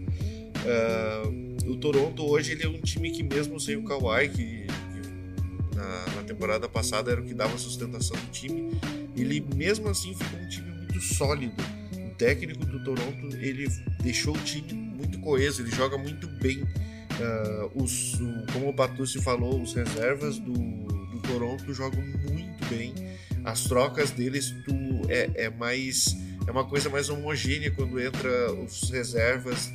Uh, 0.60 1.72
o 1.72 1.78
Toronto 1.78 2.24
hoje 2.30 2.52
ele 2.52 2.64
é 2.64 2.68
um 2.68 2.82
time 2.82 3.10
que 3.12 3.24
mesmo 3.24 3.60
sem 3.60 3.78
o 3.78 3.84
Kawhi, 3.84 4.28
que, 4.30 4.68
que 4.68 5.76
na, 5.76 6.16
na, 6.16 6.24
temporada 6.24 6.68
passada 6.68 7.12
era 7.12 7.22
o 7.22 7.24
que 7.24 7.34
dava 7.34 7.58
sustentação 7.58 8.18
do 8.18 8.32
time, 8.32 8.78
ele 9.16 9.40
mesmo 9.56 9.88
assim 9.88 10.14
ficou 10.14 10.40
um 10.40 10.50
time 10.50 10.70
muito 10.70 11.00
sólido. 11.02 11.64
O 11.94 12.16
técnico 12.16 12.66
do 12.66 12.84
Toronto 12.84 13.38
ele 13.38 13.70
deixou 14.04 14.36
o 14.36 14.40
time 14.40 14.74
muito 14.74 15.18
coeso, 15.20 15.62
ele 15.62 15.72
joga 15.72 15.98
muito 15.98 16.28
bem. 16.28 16.62
Uh, 16.62 17.84
os, 17.84 18.16
o, 18.16 18.46
como 18.52 18.70
o 18.70 18.74
Batucci 18.74 19.22
falou, 19.22 19.62
os 19.62 19.74
reservas 19.74 20.40
do, 20.40 20.54
do 20.54 21.20
Toronto 21.26 21.74
jogam 21.74 22.02
muito 22.02 22.66
bem. 22.70 22.94
As 23.44 23.64
trocas 23.64 24.12
deles 24.12 24.54
tu, 24.66 24.74
é, 25.10 25.46
é 25.46 25.50
mais 25.50 26.16
é 26.48 26.52
uma 26.52 26.66
coisa 26.66 26.90
mais 26.90 27.10
homogênea 27.10 27.70
quando 27.72 28.00
entra 28.00 28.52
os 28.54 28.90
reservas 28.90 29.72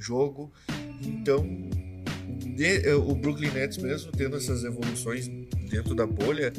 jogo. 0.00 0.52
Então, 1.02 1.44
de, 2.54 2.88
eh, 2.88 2.94
o 2.94 3.14
Brooklyn 3.14 3.50
Nets, 3.50 3.78
mesmo 3.78 4.12
tendo 4.12 4.36
essas 4.36 4.64
evoluções 4.64 5.28
dentro 5.70 5.94
da 5.94 6.06
bolha, 6.06 6.52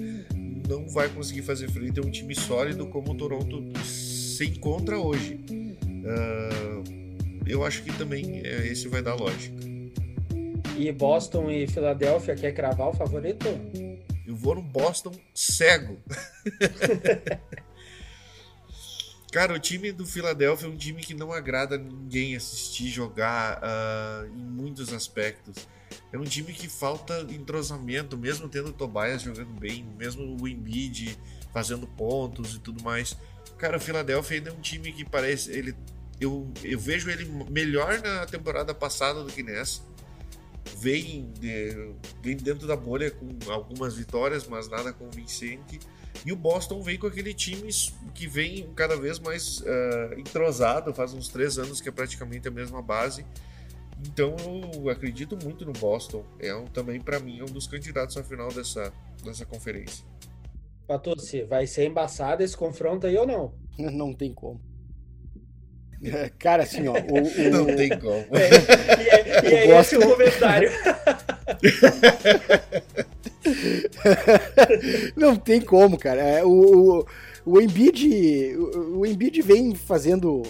não 0.67 0.87
vai 0.89 1.09
conseguir 1.09 1.41
fazer 1.41 1.69
frente 1.69 1.99
a 1.99 2.03
um 2.03 2.11
time 2.11 2.35
sólido 2.35 2.87
como 2.87 3.11
o 3.11 3.15
Toronto 3.15 3.63
se 3.83 4.45
encontra 4.45 4.99
hoje. 4.99 5.39
Uh, 5.81 6.83
eu 7.45 7.65
acho 7.65 7.83
que 7.83 7.91
também 7.97 8.41
é, 8.43 8.67
esse 8.67 8.87
vai 8.87 9.01
dar 9.01 9.15
lógica. 9.15 9.57
E 10.77 10.91
Boston 10.91 11.49
e 11.49 11.67
Filadélfia 11.67 12.35
quer 12.35 12.53
cravar 12.53 12.89
o 12.89 12.93
favorito? 12.93 13.47
Vou 14.39 14.55
no 14.55 14.61
Boston 14.61 15.13
cego. 15.35 16.01
Cara, 19.31 19.53
o 19.53 19.59
time 19.59 19.91
do 19.91 20.05
Philadelphia 20.05 20.65
é 20.65 20.69
um 20.69 20.77
time 20.77 21.01
que 21.01 21.13
não 21.13 21.31
agrada 21.31 21.77
ninguém 21.77 22.35
assistir 22.35 22.87
jogar 22.87 23.61
uh, 23.61 24.25
em 24.25 24.43
muitos 24.43 24.91
aspectos. 24.91 25.67
É 26.11 26.17
um 26.17 26.23
time 26.23 26.51
que 26.51 26.67
falta 26.67 27.21
entrosamento, 27.29 28.17
mesmo 28.17 28.49
tendo 28.49 28.69
o 28.69 28.73
Tobias 28.73 29.21
jogando 29.21 29.53
bem, 29.59 29.83
mesmo 29.97 30.35
o 30.41 30.47
Embiid 30.47 31.15
fazendo 31.53 31.85
pontos 31.85 32.55
e 32.55 32.59
tudo 32.59 32.83
mais. 32.83 33.15
Cara, 33.57 33.77
o 33.77 33.79
Philadelphia 33.79 34.37
ainda 34.37 34.49
é 34.49 34.53
um 34.53 34.61
time 34.61 34.91
que 34.91 35.05
parece. 35.05 35.51
Ele, 35.51 35.75
eu, 36.19 36.51
eu 36.63 36.79
vejo 36.79 37.09
ele 37.09 37.25
melhor 37.49 38.01
na 38.01 38.25
temporada 38.25 38.73
passada 38.73 39.23
do 39.23 39.31
que 39.31 39.43
nessa. 39.43 39.81
Vem, 40.77 41.31
vem 42.21 42.37
dentro 42.37 42.67
da 42.67 42.75
bolha 42.75 43.11
com 43.11 43.51
algumas 43.51 43.95
vitórias, 43.95 44.47
mas 44.47 44.69
nada 44.69 44.93
convincente. 44.93 45.79
E 46.25 46.31
o 46.31 46.35
Boston 46.35 46.81
vem 46.81 46.97
com 46.97 47.07
aquele 47.07 47.33
time 47.33 47.69
que 48.13 48.27
vem 48.27 48.69
cada 48.75 48.95
vez 48.95 49.19
mais 49.19 49.59
uh, 49.61 50.13
entrosado, 50.17 50.93
faz 50.93 51.13
uns 51.13 51.29
três 51.29 51.57
anos 51.57 51.79
que 51.79 51.89
é 51.89 51.91
praticamente 51.91 52.47
a 52.47 52.51
mesma 52.51 52.81
base. 52.81 53.25
Então 54.01 54.35
eu 54.73 54.89
acredito 54.89 55.37
muito 55.43 55.65
no 55.65 55.73
Boston. 55.73 56.25
É 56.39 56.53
um, 56.53 56.65
também, 56.65 56.99
para 56.99 57.19
mim, 57.19 57.39
é 57.39 57.43
um 57.43 57.51
dos 57.51 57.67
candidatos 57.67 58.17
à 58.17 58.23
final 58.23 58.49
dessa, 58.49 58.93
dessa 59.23 59.45
conferência. 59.45 60.05
Patucci, 60.87 61.43
vai 61.43 61.67
ser 61.67 61.85
embaçado 61.85 62.41
esse 62.41 62.57
confronto 62.57 63.05
aí 63.05 63.17
ou 63.17 63.27
não? 63.27 63.53
Não 63.77 64.13
tem 64.13 64.33
como. 64.33 64.68
Cara, 66.39 66.63
assim, 66.63 66.87
ó. 66.87 66.93
O, 66.93 66.95
o... 66.95 67.51
Não 67.51 67.65
tem 67.75 67.89
como. 67.89 68.25
É, 68.31 68.49
e 69.01 69.09
é, 69.09 69.43
e 69.43 69.53
é 69.53 69.67
Boston... 69.67 69.79
esse 69.79 69.97
o 69.97 70.09
comentário. 70.09 70.71
Não 75.15 75.35
tem 75.35 75.61
como, 75.61 75.97
cara. 75.97 76.21
É, 76.21 76.43
o, 76.43 76.99
o, 76.99 77.05
o 77.45 77.61
Embiid, 77.61 78.55
o, 78.55 78.99
o 78.99 79.05
Embiid 79.05 79.41
vem 79.41 79.75
fazendo, 79.75 80.43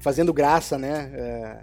fazendo 0.00 0.32
graça, 0.32 0.78
né? 0.78 1.10
É, 1.14 1.58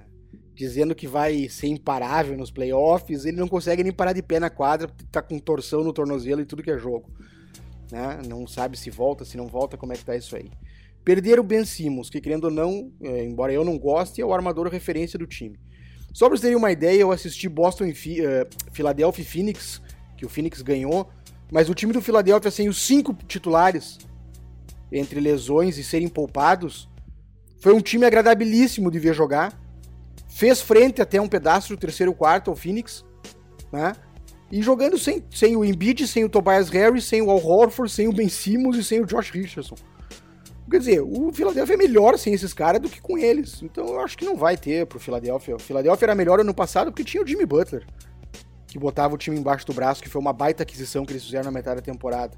dizendo 0.56 0.96
que 0.96 1.08
vai 1.08 1.50
ser 1.50 1.68
imparável 1.68 2.38
nos 2.38 2.52
playoffs. 2.52 3.26
Ele 3.26 3.38
não 3.38 3.48
consegue 3.48 3.84
nem 3.84 3.92
parar 3.92 4.14
de 4.14 4.22
pé 4.22 4.40
na 4.40 4.50
quadra, 4.50 4.90
tá 5.12 5.22
com 5.22 5.38
torção 5.38 5.84
no 5.84 5.94
tornozelo 5.94 6.42
e 6.42 6.46
tudo 6.46 6.64
que 6.64 6.72
é 6.72 6.78
jogo. 6.78 7.10
Né? 7.92 8.22
Não 8.28 8.48
sabe 8.48 8.78
se 8.78 8.90
volta, 8.90 9.26
se 9.26 9.38
não 9.38 9.48
volta, 9.48 9.78
como 9.78 9.94
é 9.94 9.96
que 9.96 10.06
tá 10.06 10.16
isso 10.16 10.36
aí. 10.36 10.50
Perder 11.06 11.40
o 11.40 11.44
Ben 11.44 11.64
Simmons, 11.64 12.10
que 12.10 12.20
querendo 12.20 12.46
ou 12.46 12.52
não, 12.52 12.92
é, 13.02 13.24
embora 13.24 13.54
eu 13.54 13.64
não 13.64 13.78
goste, 13.78 14.20
é 14.20 14.26
o 14.26 14.34
armador 14.34 14.68
referência 14.68 15.18
do 15.18 15.28
time. 15.28 15.58
Só 16.12 16.26
pra 16.26 16.36
vocês 16.36 16.42
terem 16.42 16.58
uma 16.58 16.72
ideia, 16.72 17.00
eu 17.00 17.12
assisti 17.12 17.48
Boston 17.48 17.86
e 17.86 17.92
uh, 17.92 18.48
Philadelphia 18.74 19.22
e 19.22 19.26
Phoenix 19.26 19.82
que 20.18 20.26
o 20.26 20.30
Phoenix 20.30 20.62
ganhou, 20.62 21.10
mas 21.52 21.70
o 21.70 21.76
time 21.76 21.94
do 21.94 22.02
Philadelphia 22.02 22.50
sem 22.50 22.68
os 22.68 22.82
cinco 22.82 23.14
titulares, 23.28 24.00
entre 24.92 25.20
lesões 25.20 25.78
e 25.78 25.84
serem 25.84 26.08
poupados, 26.08 26.90
foi 27.60 27.74
um 27.74 27.82
time 27.82 28.06
agradabilíssimo 28.06 28.90
de 28.90 28.98
ver 28.98 29.14
jogar. 29.14 29.60
Fez 30.28 30.62
frente 30.62 31.02
até 31.02 31.20
um 31.20 31.28
pedaço 31.28 31.70
do 31.70 31.78
terceiro 31.78 32.14
quarto 32.14 32.50
ao 32.50 32.56
Phoenix, 32.56 33.06
né? 33.72 33.94
E 34.52 34.62
jogando 34.62 34.98
sem, 34.98 35.24
sem 35.32 35.56
o 35.56 35.66
Embiid, 35.66 36.08
sem 36.08 36.24
o 36.24 36.30
Tobias 36.30 36.70
Harris, 36.70 37.06
sem 37.06 37.22
o 37.22 37.30
Al 37.30 37.44
Horford, 37.44 37.92
sem 37.92 38.08
o 38.08 38.14
Ben 38.14 38.30
Simmons 38.30 38.78
e 38.78 38.84
sem 38.84 39.02
o 39.02 39.06
Josh 39.06 39.32
Richardson. 39.32 39.76
Quer 40.70 40.80
dizer, 40.80 41.02
o 41.02 41.32
Philadelphia 41.32 41.76
é 41.76 41.78
melhor 41.78 42.18
sem 42.18 42.34
esses 42.34 42.54
caras 42.54 42.82
do 42.82 42.90
que 42.90 43.00
com 43.00 43.18
eles. 43.18 43.62
Então 43.62 43.86
eu 43.86 44.00
acho 44.00 44.18
que 44.18 44.26
não 44.26 44.36
vai 44.36 44.58
ter 44.58 44.86
pro 44.88 45.00
Philadelphia. 45.00 45.56
O 45.56 45.60
Philadelphia 45.60 46.06
era 46.06 46.16
melhor 46.16 46.40
ano 46.40 46.54
passado 46.54 46.92
porque 46.92 47.04
tinha 47.04 47.22
o 47.22 47.28
Jimmy 47.28 47.46
Butler 47.46 47.86
que 48.76 48.80
botava 48.80 49.16
o 49.16 49.18
time 49.18 49.40
embaixo 49.40 49.66
do 49.66 49.74
braço, 49.74 50.04
que 50.04 50.10
foi 50.10 50.20
uma 50.20 50.34
baita 50.34 50.64
aquisição 50.64 51.06
que 51.06 51.14
eles 51.14 51.24
fizeram 51.24 51.46
na 51.46 51.52
metade 51.52 51.78
da 51.78 51.82
temporada 51.82 52.38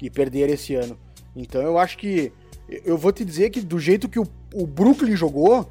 e 0.00 0.08
perderam 0.08 0.54
esse 0.54 0.72
ano. 0.76 0.96
Então 1.34 1.60
eu 1.60 1.76
acho 1.78 1.98
que 1.98 2.32
eu 2.68 2.96
vou 2.96 3.10
te 3.10 3.24
dizer 3.24 3.50
que 3.50 3.60
do 3.60 3.80
jeito 3.80 4.08
que 4.08 4.20
o, 4.20 4.26
o 4.54 4.68
Brooklyn 4.68 5.16
jogou, 5.16 5.68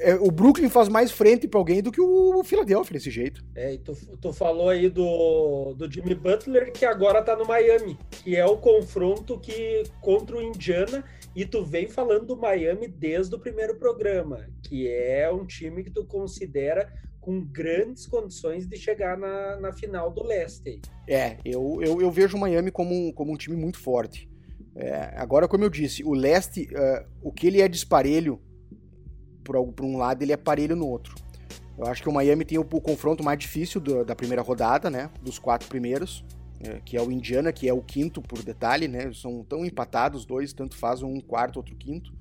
é, 0.00 0.14
o 0.14 0.30
Brooklyn 0.30 0.68
faz 0.68 0.88
mais 0.88 1.10
frente 1.10 1.46
para 1.46 1.58
alguém 1.58 1.82
do 1.82 1.90
que 1.90 2.00
o 2.00 2.42
Philadelphia 2.44 2.94
desse 2.94 3.10
jeito. 3.10 3.44
É, 3.54 3.74
e 3.74 3.78
tu, 3.78 3.94
tu 4.20 4.32
falou 4.32 4.68
aí 4.68 4.88
do, 4.88 5.74
do 5.74 5.90
Jimmy 5.90 6.14
Butler 6.14 6.72
que 6.72 6.84
agora 6.84 7.22
tá 7.22 7.36
no 7.36 7.46
Miami, 7.46 7.98
que 8.10 8.36
é 8.36 8.44
o 8.44 8.56
confronto 8.56 9.38
que 9.38 9.84
contra 10.00 10.36
o 10.36 10.42
Indiana 10.42 11.04
e 11.34 11.44
tu 11.44 11.64
vem 11.64 11.88
falando 11.88 12.26
do 12.26 12.36
Miami 12.36 12.88
desde 12.88 13.34
o 13.34 13.38
primeiro 13.38 13.76
programa, 13.76 14.46
que 14.62 14.88
é 14.88 15.30
um 15.30 15.44
time 15.44 15.82
que 15.82 15.90
tu 15.90 16.04
considera 16.04 16.92
com 17.20 17.40
grandes 17.40 18.06
condições 18.06 18.66
de 18.66 18.76
chegar 18.76 19.16
na, 19.16 19.58
na 19.58 19.72
final 19.72 20.10
do 20.10 20.22
leste. 20.22 20.80
É, 21.08 21.38
eu, 21.44 21.80
eu, 21.82 22.00
eu 22.00 22.10
vejo 22.10 22.36
o 22.36 22.40
Miami 22.40 22.70
como 22.70 22.94
um, 22.94 23.12
como 23.12 23.32
um 23.32 23.36
time 23.36 23.56
muito 23.56 23.78
forte. 23.78 24.28
É, 24.76 25.14
agora, 25.16 25.48
como 25.48 25.64
eu 25.64 25.70
disse, 25.70 26.04
o 26.04 26.12
leste, 26.12 26.68
uh, 26.72 27.06
o 27.22 27.32
que 27.32 27.46
ele 27.46 27.62
é 27.62 27.68
disparelho 27.68 28.40
por, 29.44 29.62
por 29.72 29.84
um 29.84 29.96
lado, 29.96 30.22
ele 30.22 30.32
é 30.32 30.36
parelho 30.36 30.74
no 30.74 30.88
outro. 30.88 31.14
Eu 31.76 31.86
acho 31.86 32.02
que 32.02 32.08
o 32.08 32.12
Miami 32.12 32.44
tem 32.44 32.58
o, 32.58 32.62
o 32.62 32.80
confronto 32.80 33.22
mais 33.22 33.38
difícil 33.38 33.80
do, 33.80 34.04
da 34.04 34.14
primeira 34.14 34.42
rodada, 34.42 34.88
né? 34.88 35.10
Dos 35.20 35.38
quatro 35.38 35.68
primeiros, 35.68 36.24
é, 36.60 36.80
que 36.84 36.96
é 36.96 37.02
o 37.02 37.10
Indiana, 37.10 37.52
que 37.52 37.68
é 37.68 37.72
o 37.72 37.82
quinto 37.82 38.22
por 38.22 38.42
detalhe, 38.42 38.88
né? 38.88 39.12
São 39.12 39.44
tão 39.44 39.64
empatados 39.64 40.20
os 40.20 40.26
dois, 40.26 40.52
tanto 40.52 40.76
faz 40.76 41.02
um 41.02 41.20
quarto, 41.20 41.56
outro 41.56 41.74
quinto. 41.76 42.12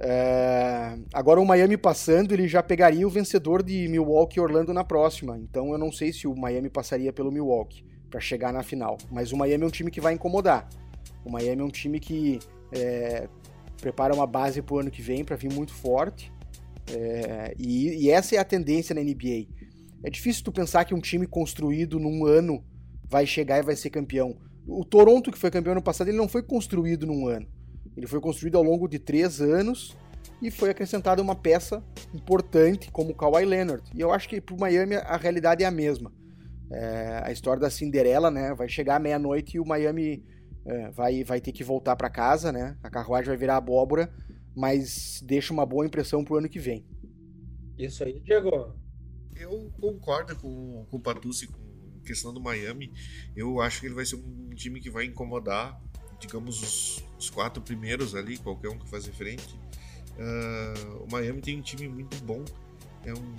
É... 0.00 0.96
Agora 1.12 1.40
o 1.40 1.44
Miami 1.44 1.76
passando, 1.76 2.32
ele 2.32 2.46
já 2.46 2.62
pegaria 2.62 3.06
o 3.06 3.10
vencedor 3.10 3.62
de 3.62 3.88
Milwaukee 3.88 4.38
e 4.38 4.40
Orlando 4.40 4.72
na 4.72 4.84
próxima. 4.84 5.38
Então 5.38 5.72
eu 5.72 5.78
não 5.78 5.90
sei 5.90 6.12
se 6.12 6.26
o 6.26 6.36
Miami 6.36 6.70
passaria 6.70 7.12
pelo 7.12 7.32
Milwaukee 7.32 7.84
para 8.08 8.20
chegar 8.20 8.52
na 8.52 8.62
final. 8.62 8.96
Mas 9.10 9.32
o 9.32 9.36
Miami 9.36 9.64
é 9.64 9.66
um 9.66 9.70
time 9.70 9.90
que 9.90 10.00
vai 10.00 10.14
incomodar. 10.14 10.68
O 11.24 11.30
Miami 11.30 11.62
é 11.62 11.64
um 11.64 11.70
time 11.70 11.98
que 11.98 12.38
é, 12.72 13.28
prepara 13.80 14.14
uma 14.14 14.26
base 14.26 14.60
para 14.60 14.74
o 14.74 14.78
ano 14.78 14.90
que 14.90 15.02
vem 15.02 15.24
para 15.24 15.36
vir 15.36 15.52
muito 15.52 15.72
forte. 15.72 16.32
É, 16.90 17.54
e, 17.58 18.04
e, 18.04 18.10
essa 18.10 18.34
é 18.34 18.38
a 18.38 18.44
tendência 18.44 18.94
na 18.94 19.02
NBA. 19.02 19.46
É 20.02 20.10
difícil 20.10 20.44
tu 20.44 20.52
pensar 20.52 20.84
que 20.84 20.94
um 20.94 21.00
time 21.00 21.26
construído 21.26 21.98
num 21.98 22.24
ano 22.24 22.64
vai 23.08 23.26
chegar 23.26 23.58
e 23.58 23.62
vai 23.62 23.76
ser 23.76 23.90
campeão. 23.90 24.36
O 24.66 24.84
Toronto, 24.84 25.30
que 25.30 25.38
foi 25.38 25.50
campeão 25.50 25.72
ano 25.72 25.82
passado, 25.82 26.08
ele 26.08 26.16
não 26.16 26.28
foi 26.28 26.42
construído 26.42 27.06
num 27.06 27.26
ano. 27.26 27.46
Ele 27.96 28.06
foi 28.06 28.20
construído 28.20 28.56
ao 28.56 28.62
longo 28.62 28.86
de 28.86 28.98
três 28.98 29.40
anos 29.40 29.96
e 30.40 30.50
foi 30.50 30.70
acrescentada 30.70 31.20
uma 31.20 31.34
peça 31.34 31.82
importante 32.14 32.90
como 32.90 33.10
o 33.10 33.14
Kawhi 33.14 33.44
Leonard. 33.44 33.82
E 33.94 34.00
eu 34.00 34.12
acho 34.12 34.28
que 34.28 34.40
para 34.40 34.54
o 34.54 34.60
Miami 34.60 34.94
a 34.94 35.16
realidade 35.16 35.64
é 35.64 35.66
a 35.66 35.70
mesma. 35.70 36.12
É, 36.70 37.22
a 37.24 37.32
história 37.32 37.60
da 37.60 37.70
Cinderela, 37.70 38.30
né? 38.30 38.54
Vai 38.54 38.68
chegar 38.68 39.00
meia-noite 39.00 39.56
e 39.56 39.60
o 39.60 39.66
Miami 39.66 40.22
é, 40.68 40.90
vai, 40.90 41.24
vai 41.24 41.40
ter 41.40 41.52
que 41.52 41.64
voltar 41.64 41.96
para 41.96 42.10
casa, 42.10 42.52
né? 42.52 42.76
A 42.82 42.90
carruagem 42.90 43.28
vai 43.28 43.36
virar 43.36 43.56
abóbora, 43.56 44.12
mas 44.54 45.22
deixa 45.24 45.52
uma 45.52 45.66
boa 45.66 45.86
impressão 45.86 46.24
para 46.24 46.34
o 46.34 46.36
ano 46.38 46.48
que 46.48 46.58
vem. 46.58 46.86
Isso 47.78 48.04
aí, 48.04 48.20
Diego. 48.20 48.74
Eu 49.36 49.72
concordo 49.80 50.36
com, 50.36 50.84
com 50.90 50.96
o 50.96 51.00
Patucci 51.00 51.46
com 51.46 51.58
a 52.02 52.06
questão 52.06 52.34
do 52.34 52.40
Miami. 52.40 52.92
Eu 53.36 53.60
acho 53.60 53.80
que 53.80 53.86
ele 53.86 53.94
vai 53.94 54.04
ser 54.04 54.16
um 54.16 54.50
time 54.50 54.80
que 54.80 54.90
vai 54.90 55.04
incomodar 55.04 55.80
digamos, 56.18 56.62
os, 56.62 57.04
os, 57.18 57.30
quatro 57.30 57.62
primeiros 57.62 58.14
ali, 58.14 58.36
qualquer 58.38 58.68
um 58.68 58.78
que 58.78 58.88
fazer 58.88 59.12
frente. 59.12 59.54
Uh, 60.18 61.04
o 61.04 61.12
Miami 61.12 61.40
tem 61.40 61.58
um 61.58 61.62
time 61.62 61.88
muito 61.88 62.16
bom. 62.24 62.44
É 63.04 63.12
um, 63.12 63.36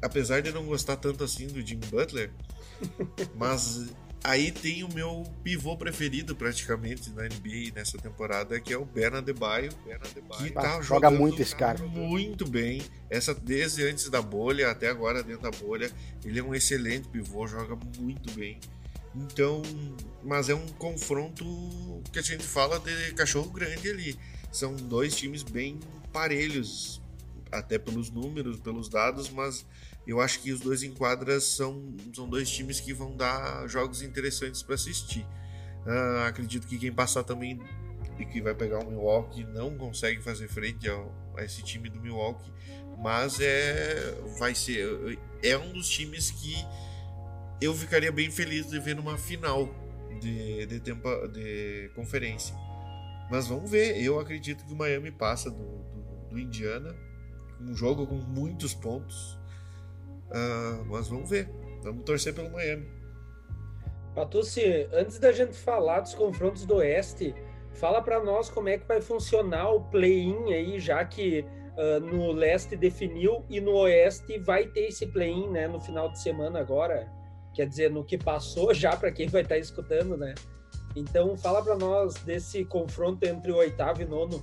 apesar 0.00 0.40
de 0.40 0.50
não 0.52 0.64
gostar 0.64 0.96
tanto 0.96 1.22
assim 1.22 1.46
do 1.46 1.64
Jim 1.64 1.78
Butler, 1.90 2.32
mas 3.36 3.94
aí 4.26 4.50
tem 4.50 4.82
o 4.82 4.92
meu 4.92 5.22
pivô 5.44 5.76
preferido 5.76 6.34
praticamente 6.34 7.10
na 7.10 7.22
NBA 7.22 7.72
nessa 7.74 7.96
temporada, 7.96 8.60
que 8.60 8.72
é 8.72 8.76
o 8.76 8.84
Bernard 8.84 9.30
Adebayo, 9.30 9.70
que 10.36 10.50
tá 10.50 10.82
joga 10.82 11.10
muito 11.10 11.40
esse 11.40 11.54
cara. 11.54 11.78
Muito 11.84 12.44
bem. 12.44 12.82
Essa 13.08 13.32
desde 13.32 13.84
antes 13.84 14.10
da 14.10 14.20
bolha 14.20 14.70
até 14.70 14.88
agora 14.88 15.22
dentro 15.22 15.42
da 15.42 15.56
bolha, 15.56 15.90
ele 16.24 16.40
é 16.40 16.42
um 16.42 16.54
excelente 16.54 17.08
pivô, 17.08 17.46
joga 17.46 17.78
muito 17.98 18.32
bem. 18.32 18.58
Então, 19.14 19.62
mas 20.24 20.48
é 20.48 20.54
um 20.54 20.66
confronto 20.70 21.44
que 22.12 22.18
a 22.18 22.22
gente 22.22 22.42
fala 22.42 22.80
de 22.80 23.12
cachorro 23.14 23.50
grande 23.50 23.88
ali. 23.88 24.18
São 24.50 24.74
dois 24.74 25.14
times 25.14 25.44
bem 25.44 25.78
parelhos, 26.12 27.00
até 27.58 27.78
pelos 27.78 28.10
números, 28.10 28.58
pelos 28.60 28.88
dados, 28.88 29.30
mas 29.30 29.66
eu 30.06 30.20
acho 30.20 30.40
que 30.40 30.52
os 30.52 30.60
dois 30.60 30.82
enquadras 30.82 31.44
são, 31.44 31.94
são 32.14 32.28
dois 32.28 32.50
times 32.50 32.80
que 32.80 32.92
vão 32.92 33.16
dar 33.16 33.66
jogos 33.68 34.02
interessantes 34.02 34.62
para 34.62 34.74
assistir. 34.74 35.26
Uh, 35.86 36.26
acredito 36.26 36.66
que 36.66 36.78
quem 36.78 36.92
passar 36.92 37.22
também 37.22 37.60
e 38.18 38.24
que 38.24 38.40
vai 38.40 38.54
pegar 38.54 38.78
o 38.80 38.90
Milwaukee 38.90 39.44
não 39.44 39.76
consegue 39.76 40.22
fazer 40.22 40.48
frente 40.48 40.88
ao, 40.88 41.12
a 41.36 41.44
esse 41.44 41.62
time 41.62 41.88
do 41.88 42.00
Milwaukee, 42.00 42.50
mas 42.98 43.40
é 43.40 44.18
vai 44.38 44.54
ser 44.54 45.18
é 45.42 45.56
um 45.56 45.72
dos 45.72 45.88
times 45.88 46.30
que 46.30 46.54
eu 47.60 47.74
ficaria 47.74 48.10
bem 48.10 48.30
feliz 48.30 48.68
de 48.68 48.78
ver 48.78 48.96
numa 48.96 49.16
final 49.16 49.68
de, 50.20 50.66
de, 50.66 50.80
tempo, 50.80 51.08
de 51.28 51.90
conferência. 51.94 52.54
Mas 53.30 53.46
vamos 53.46 53.70
ver. 53.70 54.00
Eu 54.02 54.20
acredito 54.20 54.64
que 54.64 54.72
o 54.72 54.76
Miami 54.76 55.10
passa 55.10 55.50
do, 55.50 55.56
do, 55.56 56.28
do 56.30 56.38
Indiana. 56.38 56.94
Um 57.60 57.74
jogo 57.74 58.06
com 58.06 58.14
muitos 58.14 58.74
pontos. 58.74 59.38
Uh, 60.30 60.84
mas 60.86 61.08
vamos 61.08 61.30
ver. 61.30 61.48
Vamos 61.82 62.04
torcer 62.04 62.34
pelo 62.34 62.50
Miami. 62.50 62.86
Patucci, 64.14 64.88
antes 64.92 65.18
da 65.18 65.30
gente 65.30 65.54
falar 65.54 66.00
dos 66.00 66.14
confrontos 66.14 66.64
do 66.64 66.76
Oeste, 66.76 67.34
fala 67.74 68.00
para 68.00 68.22
nós 68.22 68.48
como 68.48 68.68
é 68.68 68.78
que 68.78 68.86
vai 68.86 69.00
funcionar 69.00 69.70
o 69.70 69.82
play-in 69.82 70.52
aí, 70.52 70.80
já 70.80 71.04
que 71.04 71.44
uh, 71.76 72.00
no 72.00 72.32
Leste 72.32 72.76
definiu 72.76 73.44
e 73.48 73.60
no 73.60 73.72
Oeste 73.72 74.38
vai 74.38 74.66
ter 74.66 74.88
esse 74.88 75.06
play-in, 75.06 75.50
né, 75.50 75.68
no 75.68 75.78
final 75.78 76.10
de 76.10 76.20
semana 76.20 76.58
agora. 76.58 77.12
Quer 77.54 77.68
dizer, 77.68 77.90
no 77.90 78.04
que 78.04 78.16
passou 78.18 78.72
já 78.72 78.96
para 78.96 79.12
quem 79.12 79.28
vai 79.28 79.42
estar 79.42 79.54
tá 79.54 79.60
escutando, 79.60 80.16
né? 80.16 80.34
Então, 80.94 81.36
fala 81.36 81.62
para 81.62 81.76
nós 81.76 82.14
desse 82.14 82.64
confronto 82.64 83.24
entre 83.26 83.52
o 83.52 83.56
oitavo 83.56 84.00
e 84.00 84.06
nono. 84.06 84.42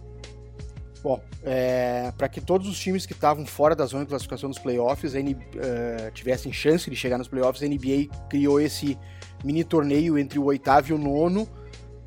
Bom, 1.04 1.22
é, 1.44 2.14
para 2.18 2.30
que 2.30 2.40
todos 2.40 2.66
os 2.66 2.80
times 2.80 3.06
que 3.06 3.12
estavam 3.12 3.46
fora 3.46 3.76
da 3.76 3.86
zona 3.86 4.06
de 4.06 4.10
classificação 4.10 4.50
dos 4.50 4.58
playoffs 4.58 5.14
uh, 5.14 6.12
tivessem 6.14 6.54
chance 6.54 6.90
de 6.90 6.96
chegar 6.96 7.18
nos 7.18 7.28
playoffs, 7.28 7.62
a 7.62 7.68
NBA 7.68 8.08
criou 8.30 8.62
esse 8.62 8.98
mini 9.44 9.66
torneio 9.66 10.18
entre 10.18 10.40
o 10.40 10.46
oitavo 10.46 10.92
e 10.92 10.94
o 10.94 10.98
nono, 10.98 11.46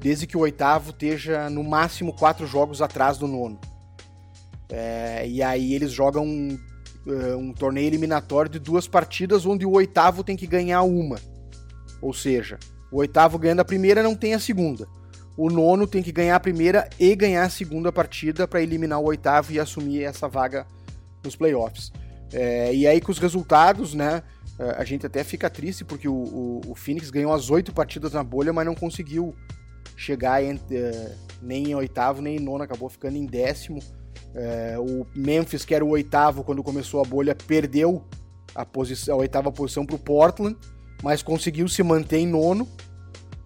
desde 0.01 0.27
que 0.27 0.35
o 0.35 0.41
oitavo 0.41 0.91
esteja 0.91 1.51
no 1.51 1.63
máximo 1.63 2.15
quatro 2.15 2.47
jogos 2.47 2.81
atrás 2.81 3.19
do 3.19 3.27
nono. 3.27 3.61
É, 4.71 5.29
e 5.29 5.43
aí 5.43 5.75
eles 5.75 5.93
jogam 5.93 6.25
um, 6.25 6.59
uh, 7.07 7.37
um 7.37 7.53
torneio 7.53 7.89
eliminatório 7.89 8.51
de 8.51 8.59
duas 8.59 8.89
partidas, 8.89 9.45
onde 9.45 9.67
o 9.67 9.73
oitavo 9.73 10.25
tem 10.25 10.39
que 10.39 10.47
ganhar 10.47 10.81
uma. 10.81 11.21
Ou 12.01 12.15
seja, 12.15 12.59
o 12.91 12.97
oitavo 12.97 13.39
ganhando 13.39 13.61
a 13.61 13.65
primeira 13.65 14.03
não 14.03 14.15
tem 14.15 14.33
a 14.33 14.41
segunda 14.41 14.89
o 15.37 15.51
nono 15.51 15.87
tem 15.87 16.03
que 16.03 16.13
ganhar 16.13 16.37
a 16.37 16.41
primeira 16.41 16.89
e 16.99 17.15
ganhar 17.15 17.45
a 17.45 17.51
segunda 17.51 17.93
partida 17.93 18.49
para 18.49 18.63
eliminar 18.63 19.01
o 19.01 19.05
oitavo 19.05 19.53
e 19.53 19.61
assumir 19.61 20.03
essa 20.03 20.29
vaga 20.29 20.67
nos 21.23 21.37
playoffs. 21.37 21.93
É, 22.33 22.75
e 22.75 22.87
aí 22.87 23.01
com 23.01 23.13
os 23.13 23.19
resultados, 23.19 23.95
né, 23.95 24.23
a 24.59 24.85
gente 24.85 25.05
até 25.05 25.23
fica 25.23 25.51
triste 25.51 25.85
porque 25.85 26.09
o, 26.09 26.15
o, 26.15 26.61
o 26.69 26.75
Phoenix 26.75 27.11
ganhou 27.11 27.33
as 27.33 27.51
oito 27.51 27.73
partidas 27.73 28.13
na 28.13 28.25
bolha, 28.25 28.53
mas 28.53 28.65
não 28.65 28.75
conseguiu 28.75 29.35
chegar 29.97 30.43
em, 30.43 30.59
é, 30.71 31.13
nem 31.43 31.71
em 31.71 31.75
oitavo 31.75 32.23
nem 32.23 32.37
em 32.37 32.41
nono, 32.41 32.65
acabou 32.65 32.89
ficando 32.89 33.17
em 33.17 33.27
décimo. 33.27 33.81
É, 34.35 34.77
o 34.79 35.07
Memphis, 35.15 35.65
que 35.65 35.75
era 35.75 35.85
o 35.85 35.89
oitavo 35.89 36.43
quando 36.43 36.63
começou 36.63 37.01
a 37.01 37.05
bolha, 37.05 37.35
perdeu 37.35 38.05
a, 38.55 38.65
posição, 38.65 39.15
a 39.15 39.19
oitava 39.19 39.53
posição 39.53 39.85
para 39.85 39.97
o 39.97 39.99
Portland, 39.99 40.57
mas 41.03 41.23
conseguiu 41.23 41.69
se 41.69 41.83
manter 41.83 42.19
em 42.19 42.27
nono. 42.27 42.67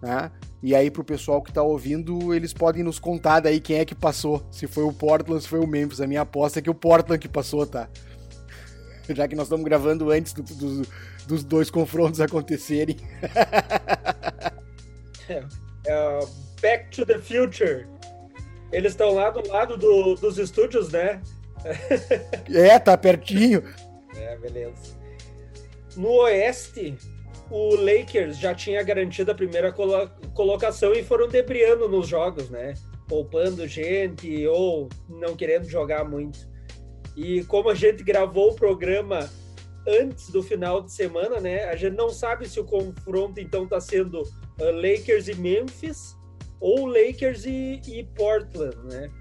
Né? 0.01 0.31
E 0.63 0.75
aí, 0.75 0.91
pro 0.91 1.03
pessoal 1.03 1.41
que 1.41 1.51
tá 1.51 1.63
ouvindo, 1.63 2.35
eles 2.35 2.53
podem 2.53 2.83
nos 2.83 2.99
contar 2.99 3.39
daí 3.39 3.59
quem 3.59 3.79
é 3.79 3.85
que 3.85 3.95
passou. 3.95 4.45
Se 4.51 4.67
foi 4.67 4.83
o 4.83 4.93
Portland, 4.93 5.41
se 5.41 5.49
foi 5.49 5.59
o 5.59 5.65
Memphis. 5.65 5.99
A 5.99 6.05
minha 6.05 6.21
aposta 6.21 6.59
é 6.59 6.61
que 6.61 6.69
o 6.69 6.75
Portland 6.75 7.19
que 7.19 7.27
passou, 7.27 7.65
tá? 7.65 7.89
Já 9.09 9.27
que 9.27 9.35
nós 9.35 9.47
estamos 9.47 9.65
gravando 9.65 10.11
antes 10.11 10.33
do, 10.33 10.43
do, 10.43 10.87
dos 11.25 11.43
dois 11.43 11.71
confrontos 11.71 12.21
acontecerem. 12.21 12.97
é, 15.27 15.43
Back 16.61 16.95
to 16.95 17.07
the 17.07 17.17
Future. 17.17 17.87
Eles 18.71 18.93
estão 18.93 19.15
lá 19.15 19.31
do 19.31 19.45
lado 19.49 19.77
do, 19.77 20.13
dos 20.15 20.37
estúdios, 20.37 20.91
né? 20.91 21.23
é, 22.53 22.77
tá 22.77 22.95
pertinho. 22.95 23.63
É, 24.15 24.37
beleza. 24.37 24.95
No 25.95 26.09
Oeste, 26.21 26.95
o 27.51 27.75
Lakers 27.75 28.37
já 28.37 28.55
tinha 28.55 28.81
garantido 28.81 29.29
a 29.31 29.35
primeira 29.35 29.73
colo 29.73 30.09
colocação 30.33 30.93
e 30.93 31.03
foram 31.03 31.27
debriando 31.27 31.87
nos 31.89 32.07
jogos, 32.07 32.49
né? 32.49 32.73
Poupando 33.09 33.67
gente 33.67 34.47
ou 34.47 34.87
não 35.09 35.35
querendo 35.35 35.69
jogar 35.69 36.05
muito. 36.05 36.49
E 37.15 37.43
como 37.43 37.69
a 37.69 37.75
gente 37.75 38.03
gravou 38.03 38.51
o 38.51 38.55
programa 38.55 39.29
antes 39.85 40.29
do 40.29 40.41
final 40.41 40.81
de 40.81 40.93
semana, 40.93 41.41
né? 41.41 41.65
A 41.65 41.75
gente 41.75 41.97
não 41.97 42.09
sabe 42.09 42.47
se 42.47 42.57
o 42.57 42.63
confronto 42.63 43.37
então 43.39 43.65
está 43.65 43.81
sendo 43.81 44.21
uh, 44.21 44.71
Lakers 44.73 45.27
e 45.27 45.35
Memphis 45.35 46.15
ou 46.61 46.85
Lakers 46.85 47.45
e, 47.45 47.81
e 47.85 48.03
Portland, 48.15 48.77
né? 48.85 49.11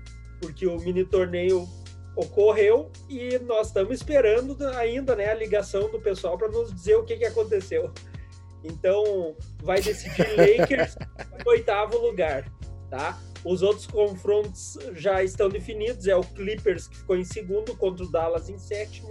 Porque 0.40 0.68
o 0.68 0.76
mini 0.76 1.04
torneio 1.04 1.66
ocorreu 2.14 2.90
e 3.08 3.38
nós 3.40 3.68
estamos 3.68 3.94
esperando 3.94 4.56
ainda 4.76 5.16
né, 5.16 5.30
a 5.30 5.34
ligação 5.34 5.90
do 5.90 6.00
pessoal 6.00 6.36
para 6.36 6.48
nos 6.48 6.72
dizer 6.72 6.96
o 6.96 7.04
que, 7.04 7.16
que 7.16 7.24
aconteceu. 7.24 7.90
Então, 8.62 9.36
vai 9.62 9.80
decidir 9.80 10.26
Lakers 10.36 10.96
no 11.44 11.48
oitavo 11.50 11.98
lugar, 11.98 12.50
tá? 12.90 13.18
Os 13.44 13.62
outros 13.62 13.86
confrontos 13.86 14.78
já 14.92 15.22
estão 15.22 15.48
definidos. 15.48 16.06
É 16.06 16.14
o 16.14 16.20
Clippers 16.20 16.88
que 16.88 16.98
ficou 16.98 17.16
em 17.16 17.24
segundo 17.24 17.76
contra 17.76 18.04
o 18.04 18.10
Dallas 18.10 18.48
em 18.48 18.58
sétimo, 18.58 19.08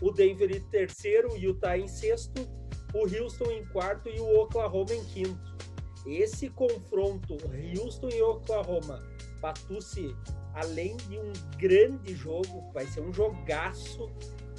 o 0.00 0.10
Denver 0.12 0.50
em 0.54 0.60
terceiro, 0.60 1.32
o 1.32 1.36
Utah 1.36 1.76
em 1.76 1.88
sexto, 1.88 2.48
o 2.94 3.00
Houston 3.00 3.50
em 3.50 3.64
quarto 3.66 4.08
e 4.08 4.20
o 4.20 4.40
Oklahoma 4.40 4.94
em 4.94 5.04
quinto. 5.04 5.54
Esse 6.06 6.50
confronto 6.50 7.36
Houston 7.76 8.10
e 8.10 8.22
Oklahoma, 8.22 9.02
Patucci, 9.40 10.14
além 10.52 10.96
de 10.96 11.18
um 11.18 11.32
grande 11.58 12.14
jogo, 12.14 12.70
vai 12.72 12.86
ser 12.86 13.00
um 13.00 13.12
jogaço. 13.12 14.10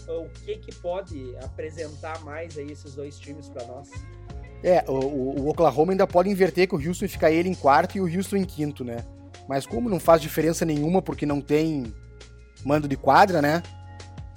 O 0.07 0.29
que 0.43 0.57
que 0.57 0.75
pode 0.75 1.35
apresentar 1.37 2.23
mais 2.23 2.57
aí 2.57 2.71
esses 2.71 2.95
dois 2.95 3.17
times 3.17 3.47
para 3.49 3.65
nós? 3.65 3.89
É, 4.65 4.84
o, 4.88 4.93
o, 4.93 5.47
Oklahoma 5.49 5.93
ainda 5.93 6.08
pode 6.08 6.28
inverter 6.28 6.67
com 6.67 6.75
o 6.75 6.84
Houston 6.84 7.08
ficar 7.08 7.30
ele 7.30 7.47
em 7.47 7.54
quarto 7.54 7.95
e 7.95 8.01
o 8.01 8.06
Houston 8.06 8.38
em 8.38 8.43
quinto, 8.43 8.84
né? 8.84 9.06
Mas 9.47 9.63
como 9.63 9.88
não 9.88 9.99
faz 9.99 10.19
diferença 10.19 10.65
nenhuma 10.65 11.04
porque 11.04 11.23
não 11.23 11.39
tem 11.39 11.93
mando 12.65 12.88
de 12.88 12.97
quadra, 12.97 13.43
né? 13.43 13.62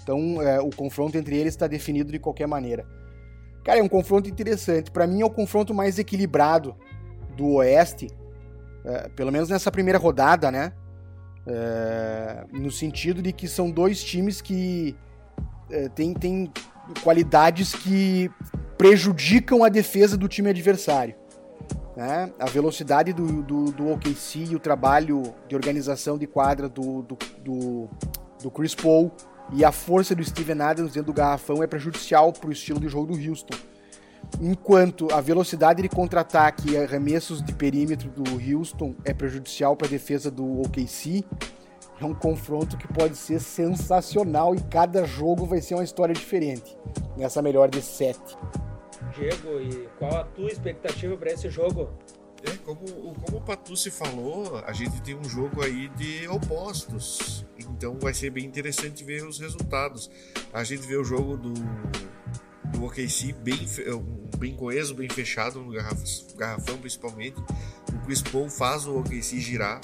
Então 0.03 0.43
é, 0.43 0.61
o 0.61 0.69
confronto 0.69 1.17
entre 1.17 1.35
eles 1.35 1.55
está 1.55 1.67
definido 1.67 2.13
de 2.13 2.19
qualquer 2.19 2.47
maneira. 2.47 2.85
Cara, 3.65 3.79
é 3.79 3.83
um 3.83 3.89
confronto 3.89 4.29
interessante. 4.29 4.91
Para 4.91 5.07
mim 5.07 5.23
é 5.23 5.25
o 5.25 5.31
confronto 5.31 5.73
mais 5.73 5.99
equilibrado 5.99 6.77
do 7.35 7.55
Oeste, 7.55 8.09
é, 8.85 9.09
pelo 9.09 9.33
menos 9.33 9.49
nessa 9.49 9.73
primeira 9.73 9.99
rodada, 9.99 10.51
né? 10.51 10.75
É, 11.47 12.45
no 12.53 12.71
sentido 12.71 13.23
de 13.23 13.33
que 13.33 13.49
são 13.49 13.71
dois 13.71 14.05
times 14.05 14.43
que 14.43 14.95
é, 15.71 15.89
têm 15.89 16.53
qualidades 17.03 17.75
que 17.75 18.31
prejudicam 18.79 19.65
a 19.65 19.69
defesa 19.69 20.17
do 20.17 20.29
time 20.29 20.49
adversário. 20.49 21.15
Né? 21.97 22.33
A 22.39 22.47
velocidade 22.47 23.13
do, 23.13 23.43
do, 23.43 23.73
do 23.73 23.93
OKC 23.93 24.47
e 24.51 24.55
o 24.55 24.61
trabalho 24.61 25.35
de 25.49 25.57
organização 25.57 26.17
de 26.17 26.29
quadra 26.29 26.69
do, 26.69 27.03
do, 27.03 27.19
do, 27.43 27.89
do 28.41 28.51
Chris 28.53 28.73
Paul 28.73 29.11
e 29.53 29.65
a 29.65 29.73
força 29.73 30.15
do 30.15 30.23
Steven 30.23 30.63
Adams 30.63 30.93
dentro 30.93 31.13
do 31.13 31.13
garrafão 31.13 31.61
é 31.61 31.67
prejudicial 31.67 32.33
para 32.33 32.49
o 32.49 32.53
estilo 32.53 32.79
de 32.79 32.89
jogo 32.89 33.13
do 33.13 33.29
Houston. 33.29 33.59
Enquanto 34.41 35.13
a 35.13 35.21
velocidade 35.21 35.83
de 35.83 35.89
contra-ataque 35.89 36.71
e 36.71 36.77
arremessos 36.77 37.43
de 37.43 37.53
perímetro 37.53 38.09
do 38.11 38.25
Houston 38.35 38.95
é 39.05 39.13
prejudicial 39.13 39.75
para 39.75 39.89
a 39.89 39.91
defesa 39.91 40.31
do 40.31 40.61
OKC, 40.61 41.25
é 42.01 42.05
um 42.05 42.15
confronto 42.15 42.77
que 42.77 42.87
pode 42.87 43.17
ser 43.17 43.41
sensacional 43.41 44.55
e 44.55 44.61
cada 44.61 45.05
jogo 45.05 45.47
vai 45.47 45.61
ser 45.61 45.75
uma 45.75 45.83
história 45.83 46.15
diferente. 46.15 46.77
Nessa 47.17 47.43
melhor 47.43 47.69
de 47.69 47.83
sete. 47.83 48.37
Diego, 49.15 49.61
e 49.61 49.89
qual 49.99 50.17
a 50.17 50.25
tua 50.25 50.49
expectativa 50.49 51.17
para 51.17 51.33
esse 51.33 51.49
jogo? 51.51 51.91
É, 52.45 52.57
como, 52.65 52.81
como 53.15 53.39
o 53.39 53.41
Patucci 53.41 53.91
falou, 53.91 54.63
a 54.65 54.73
gente 54.73 55.03
tem 55.03 55.17
um 55.17 55.25
jogo 55.25 55.63
aí 55.63 55.89
de 55.91 56.29
opostos. 56.29 57.45
Então 57.59 57.99
vai 57.99 58.15
ser 58.15 58.31
bem 58.31 58.45
interessante 58.45 59.03
ver 59.03 59.27
os 59.27 59.41
resultados. 59.41 60.09
A 60.53 60.63
gente 60.63 60.87
vê 60.87 60.97
o 60.97 61.05
jogo 61.05 61.37
do, 61.37 61.53
do 62.71 62.85
OKC 62.85 63.33
bem, 63.33 63.59
bem 64.39 64.55
coeso, 64.55 64.95
bem 64.95 65.09
fechado 65.09 65.61
no 65.61 65.73
garrafão, 66.37 66.79
principalmente. 66.79 67.41
O 67.93 67.99
Chris 68.05 68.23
Paul 68.23 68.49
faz 68.49 68.87
o 68.87 69.01
OKC 69.01 69.41
girar. 69.41 69.81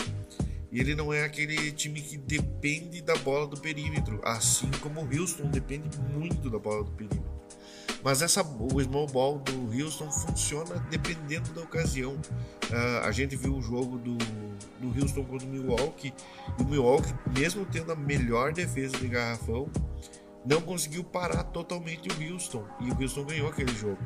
E 0.75 0.81
ele 0.81 0.97
não 0.97 1.15
é 1.15 1.23
aquele 1.23 1.71
time 1.71 2.03
que 2.03 2.17
depende 2.17 3.01
da 3.01 3.15
bola 3.19 3.47
do 3.47 3.57
perímetro, 3.57 4.21
assim 4.25 4.69
como 4.81 5.03
o 5.03 5.05
Houston 5.05 5.49
depende 5.49 5.89
muito 6.13 6.51
da 6.51 6.59
bola 6.59 6.83
do 6.83 6.91
perímetro. 6.91 7.33
Mas 8.03 8.21
essa, 8.23 8.43
o 8.43 8.83
small 8.83 9.07
ball 9.07 9.39
do 9.39 9.73
Houston 9.73 10.11
funciona 10.11 10.75
dependendo 10.91 11.49
da 11.53 11.63
ocasião. 11.63 12.15
Uh, 12.15 13.05
a 13.05 13.13
gente 13.13 13.37
viu 13.37 13.55
o 13.55 13.63
jogo 13.63 13.99
do, 13.99 14.17
do 14.81 15.01
Houston 15.01 15.23
contra 15.23 15.47
o 15.47 15.51
Milwaukee, 15.51 16.13
e 16.59 16.63
o 16.63 16.67
Milwaukee, 16.67 17.15
mesmo 17.39 17.65
tendo 17.67 17.93
a 17.93 17.97
melhor 17.97 18.53
defesa 18.53 18.99
de 18.99 19.07
garrafão, 19.07 19.71
não 20.45 20.61
conseguiu 20.61 21.03
parar 21.03 21.45
totalmente 21.45 22.09
o 22.09 22.33
Houston. 22.33 22.65
E 22.81 22.91
o 22.91 23.01
Houston 23.01 23.25
ganhou 23.25 23.49
aquele 23.49 23.75
jogo. 23.75 23.99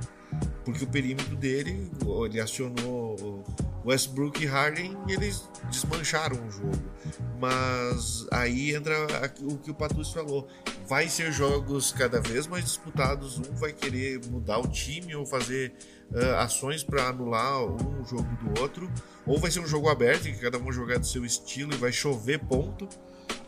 Porque 0.64 0.85
o 0.85 0.87
perímetro 0.87 1.35
dele, 1.37 1.90
ele 2.27 2.40
acionou 2.40 3.42
Westbrook 3.85 4.42
e 4.42 4.46
Harden 4.46 4.96
e 5.09 5.12
eles 5.12 5.48
desmancharam 5.70 6.46
o 6.46 6.51
jogo. 6.51 6.79
Mas 7.40 8.27
aí 8.31 8.74
entra 8.74 8.94
o 9.42 9.57
que 9.57 9.70
o 9.70 9.74
Patus 9.74 10.12
falou. 10.12 10.46
Vai 10.87 11.09
ser 11.09 11.33
jogos 11.33 11.92
cada 11.92 12.20
vez 12.20 12.46
mais 12.46 12.64
disputados. 12.64 13.38
Um 13.38 13.55
vai 13.57 13.72
querer 13.72 14.20
mudar 14.27 14.59
o 14.59 14.68
time 14.68 15.14
ou 15.14 15.24
fazer 15.24 15.72
uh, 16.12 16.37
ações 16.37 16.85
para 16.85 17.09
anular 17.09 17.64
um 17.64 18.05
jogo 18.05 18.29
do 18.42 18.61
outro. 18.61 18.90
Ou 19.27 19.38
vai 19.38 19.51
ser 19.51 19.61
um 19.61 19.66
jogo 19.66 19.88
aberto, 19.88 20.24
que 20.24 20.35
cada 20.35 20.59
um 20.59 20.70
jogar 20.70 20.98
do 20.98 21.07
seu 21.07 21.24
estilo 21.24 21.72
e 21.72 21.77
vai 21.77 21.92
chover 21.92 22.38
ponto. 22.40 22.88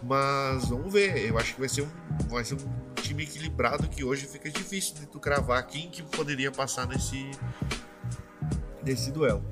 Mas 0.03 0.69
vamos 0.69 0.93
ver. 0.93 1.29
Eu 1.29 1.39
acho 1.39 1.55
que 1.55 1.61
vai 1.61 1.69
ser 1.69 1.83
um, 1.83 1.89
vai 2.29 2.45
ser 2.45 2.55
um 2.55 2.93
time 2.97 3.23
equilibrado 3.23 3.89
que 3.89 4.05
hoje 4.05 4.27
fica 4.27 4.51
difícil 4.51 4.95
de 4.95 5.07
tu 5.07 5.19
cravar 5.19 5.67
quem 5.67 5.91
que 5.91 6.03
poderia 6.03 6.51
passar 6.51 6.87
nesse, 6.87 7.31
nesse 8.85 9.11
duelo. 9.11 9.45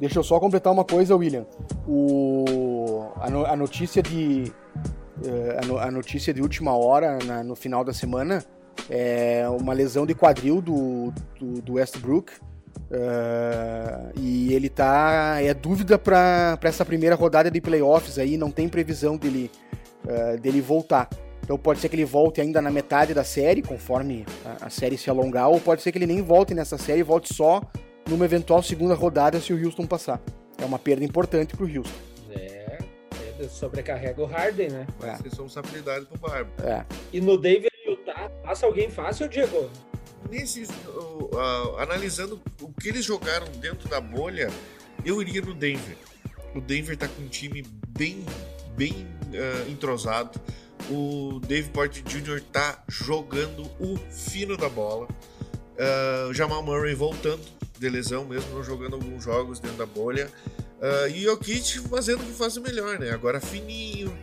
Deixa 0.00 0.18
eu 0.18 0.24
só 0.24 0.40
completar 0.40 0.72
uma 0.72 0.84
coisa, 0.84 1.14
William. 1.14 1.46
O, 1.86 3.12
a, 3.20 3.30
no, 3.30 3.46
a 3.46 3.54
notícia 3.54 4.02
de 4.02 4.52
eh, 5.24 5.60
a, 5.62 5.66
no, 5.66 5.78
a, 5.78 5.90
notícia 5.90 6.34
de 6.34 6.42
última 6.42 6.76
hora 6.76 7.18
na, 7.24 7.44
no 7.44 7.54
final 7.54 7.84
da 7.84 7.92
semana 7.92 8.44
é 8.90 9.48
uma 9.48 9.72
lesão 9.72 10.04
de 10.04 10.14
quadril 10.14 10.60
do, 10.60 11.12
do, 11.38 11.62
do 11.62 11.72
Westbrook. 11.74 12.32
Uh, 12.92 14.12
e 14.20 14.52
ele 14.52 14.68
tá. 14.68 15.38
É 15.40 15.54
dúvida 15.54 15.98
para 15.98 16.58
essa 16.62 16.84
primeira 16.84 17.16
rodada 17.16 17.50
de 17.50 17.58
playoffs 17.58 18.18
aí, 18.18 18.36
não 18.36 18.50
tem 18.50 18.68
previsão 18.68 19.16
dele, 19.16 19.50
uh, 20.04 20.38
dele 20.38 20.60
voltar. 20.60 21.08
Então 21.42 21.56
pode 21.58 21.80
ser 21.80 21.88
que 21.88 21.96
ele 21.96 22.04
volte 22.04 22.40
ainda 22.40 22.60
na 22.60 22.70
metade 22.70 23.14
da 23.14 23.24
série, 23.24 23.62
conforme 23.62 24.26
a, 24.44 24.66
a 24.66 24.70
série 24.70 24.98
se 24.98 25.08
alongar, 25.08 25.48
ou 25.48 25.58
pode 25.58 25.80
ser 25.80 25.90
que 25.90 25.98
ele 25.98 26.06
nem 26.06 26.20
volte 26.20 26.54
nessa 26.54 26.76
série 26.76 27.00
e 27.00 27.02
volte 27.02 27.32
só 27.32 27.62
numa 28.08 28.26
eventual 28.26 28.62
segunda 28.62 28.94
rodada 28.94 29.40
se 29.40 29.54
o 29.54 29.64
Houston 29.64 29.86
passar. 29.86 30.20
É 30.58 30.64
uma 30.64 30.78
perda 30.78 31.02
importante 31.02 31.56
pro 31.56 31.66
Houston. 31.66 31.98
É, 32.30 32.78
é 33.40 33.48
sobrecarrega 33.48 34.22
o 34.22 34.26
Harden, 34.26 34.68
né? 34.68 34.86
Vai 34.98 35.10
é. 35.10 35.16
ser 35.16 35.24
responsabilidade 35.24 36.04
pro 36.06 36.18
Barba. 36.18 36.50
É. 36.62 36.84
E 37.12 37.20
no 37.22 37.34
e 37.44 37.70
Utah, 37.86 38.30
passa 38.44 38.66
alguém 38.66 38.90
fácil, 38.90 39.28
Diego? 39.28 39.70
Nesse, 40.32 40.62
uh, 40.62 41.28
uh, 41.30 41.76
analisando 41.76 42.40
o 42.58 42.72
que 42.72 42.88
eles 42.88 43.04
jogaram 43.04 43.46
dentro 43.60 43.86
da 43.86 44.00
bolha, 44.00 44.50
eu 45.04 45.20
iria 45.20 45.42
no 45.42 45.52
Denver. 45.52 45.94
O 46.54 46.60
Denver 46.60 46.96
tá 46.96 47.06
com 47.06 47.20
um 47.20 47.28
time 47.28 47.62
bem, 47.88 48.24
bem 48.74 49.06
uh, 49.26 49.70
entrosado. 49.70 50.40
O 50.90 51.38
Dave 51.46 51.68
Porter 51.68 52.02
Jr. 52.04 52.40
tá 52.50 52.82
jogando 52.88 53.70
o 53.78 53.98
fino 54.10 54.56
da 54.56 54.70
bola. 54.70 55.06
Uh, 55.76 56.32
Jamal 56.32 56.62
Murray 56.62 56.94
voltando 56.94 57.42
de 57.78 57.90
lesão 57.90 58.24
mesmo, 58.24 58.64
jogando 58.64 58.94
alguns 58.94 59.22
jogos 59.22 59.60
dentro 59.60 59.76
da 59.76 59.86
bolha. 59.86 60.30
Uh, 60.80 61.10
e 61.14 61.26
o 61.26 61.32
Jokic 61.32 61.78
fazendo 61.90 62.22
o 62.22 62.24
que 62.24 62.32
faz 62.32 62.56
o 62.56 62.62
melhor, 62.62 62.98
né? 62.98 63.10
Agora 63.10 63.38
fininho, 63.38 64.18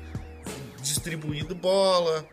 distribuindo 0.82 1.54
bola. 1.54 2.28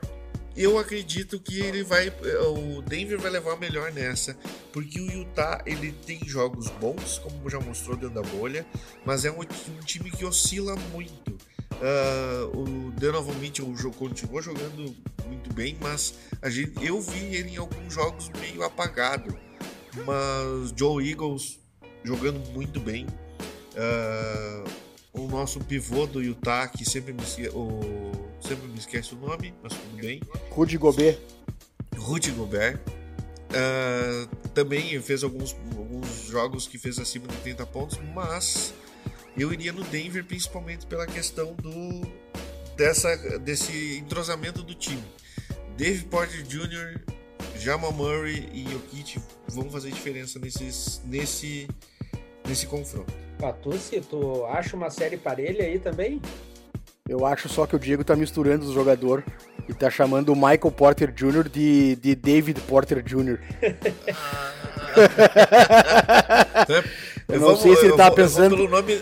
Eu 0.57 0.79
acredito 0.79 1.39
que 1.39 1.61
ele 1.61 1.83
vai, 1.83 2.09
o 2.09 2.81
Denver 2.83 3.19
vai 3.19 3.31
levar 3.31 3.57
melhor 3.57 3.93
nessa, 3.93 4.37
porque 4.73 4.99
o 4.99 5.11
Utah 5.11 5.63
ele 5.67 5.93
tem 5.93 6.19
jogos 6.27 6.69
bons, 6.69 7.19
como 7.19 7.51
já 7.51 7.61
mostrou 7.61 7.97
dentro 7.97 8.23
da 8.23 8.23
bolha, 8.23 8.67
mas 9.05 9.25
é 9.25 9.31
um, 9.31 9.41
um 9.41 9.85
time 9.85 10.11
que 10.11 10.25
oscila 10.25 10.75
muito. 10.93 11.37
Uh, 11.73 12.59
o 12.59 12.91
Donovan 12.93 13.35
Mitchell 13.35 13.67
continuou 13.99 14.41
jogando 14.41 14.97
muito 15.27 15.53
bem, 15.53 15.77
mas 15.79 16.15
a 16.41 16.49
gente, 16.49 16.83
eu 16.83 17.03
vi 17.03 17.37
ele 17.37 17.51
em 17.51 17.57
alguns 17.59 17.93
jogos 17.93 18.31
meio 18.41 18.63
apagado 18.63 19.37
mas 20.05 20.75
Joe 20.77 21.09
Eagles 21.09 21.59
jogando 22.05 22.41
muito 22.53 22.81
bem. 22.81 23.07
Uh, 23.73 24.69
o 25.19 25.29
nosso 25.29 25.61
pivô 25.61 26.07
do 26.07 26.23
Utah, 26.23 26.69
que 26.69 26.85
sempre 26.85 27.13
me, 27.13 27.23
o, 27.49 28.13
sempre 28.41 28.67
me 28.69 28.79
esquece 28.79 29.15
o 29.15 29.19
nome, 29.19 29.55
mas 29.63 29.73
tudo 29.73 29.97
bem. 29.97 30.21
Rudy 30.51 30.79
Gobert. 30.79 31.19
Rudy 31.97 32.31
Gobert. 32.31 32.79
Uh, 33.47 34.27
também 34.49 35.01
fez 35.01 35.23
alguns, 35.23 35.57
alguns 35.77 36.27
jogos 36.27 36.67
que 36.67 36.79
fez 36.79 36.99
acima 36.99 37.29
de 37.29 37.37
30 37.39 37.65
pontos, 37.67 37.99
mas 38.15 38.75
eu 39.37 39.53
iria 39.53 39.73
no 39.73 39.85
Denver 39.85 40.25
principalmente 40.25 40.87
pela 40.87 41.07
questão 41.07 41.55
do 41.55 42.03
dessa, 42.77 43.39
desse 43.39 43.99
entrosamento 43.99 44.63
do 44.63 44.75
time. 44.75 45.03
Dave 45.77 46.05
Porter 46.05 46.43
Jr. 46.43 47.01
Jamal 47.59 47.93
Murray 47.93 48.49
e 48.53 48.71
Jokic 48.71 49.19
vão 49.49 49.71
fazer 49.71 49.91
diferença 49.91 50.39
nesses, 50.39 51.01
nesse, 51.05 51.69
nesse 52.49 52.67
confronto. 52.67 53.13
Patucci, 53.39 54.01
tu 54.01 54.45
acha 54.47 54.75
uma 54.77 54.91
série 54.91 55.17
parelha 55.17 55.65
aí 55.65 55.79
também? 55.79 56.21
Eu 57.09 57.25
acho 57.25 57.49
só 57.49 57.67
que 57.67 57.77
o 57.77 57.79
Diego 57.79 58.03
tá 58.03 58.17
misturando 58.17 58.67
os 58.67 58.73
jogadores 58.73 59.25
e 59.69 59.75
tá 59.75 59.89
chamando 59.89 60.33
o 60.33 60.37
Michael 60.37 60.73
Porter 60.73 61.13
Jr. 61.13 61.49
de, 61.49 61.95
de 61.97 62.17
David 62.17 62.61
Porter 62.63 63.01
Jr. 63.03 63.39
eu 67.29 67.41
não 67.41 67.49
vamos, 67.49 67.63
sei 67.63 67.77
se 67.77 67.87
ele 67.87 67.97
tava 67.97 68.15
pensando. 68.15 68.57
pelo 68.57 68.69
nome... 68.69 69.01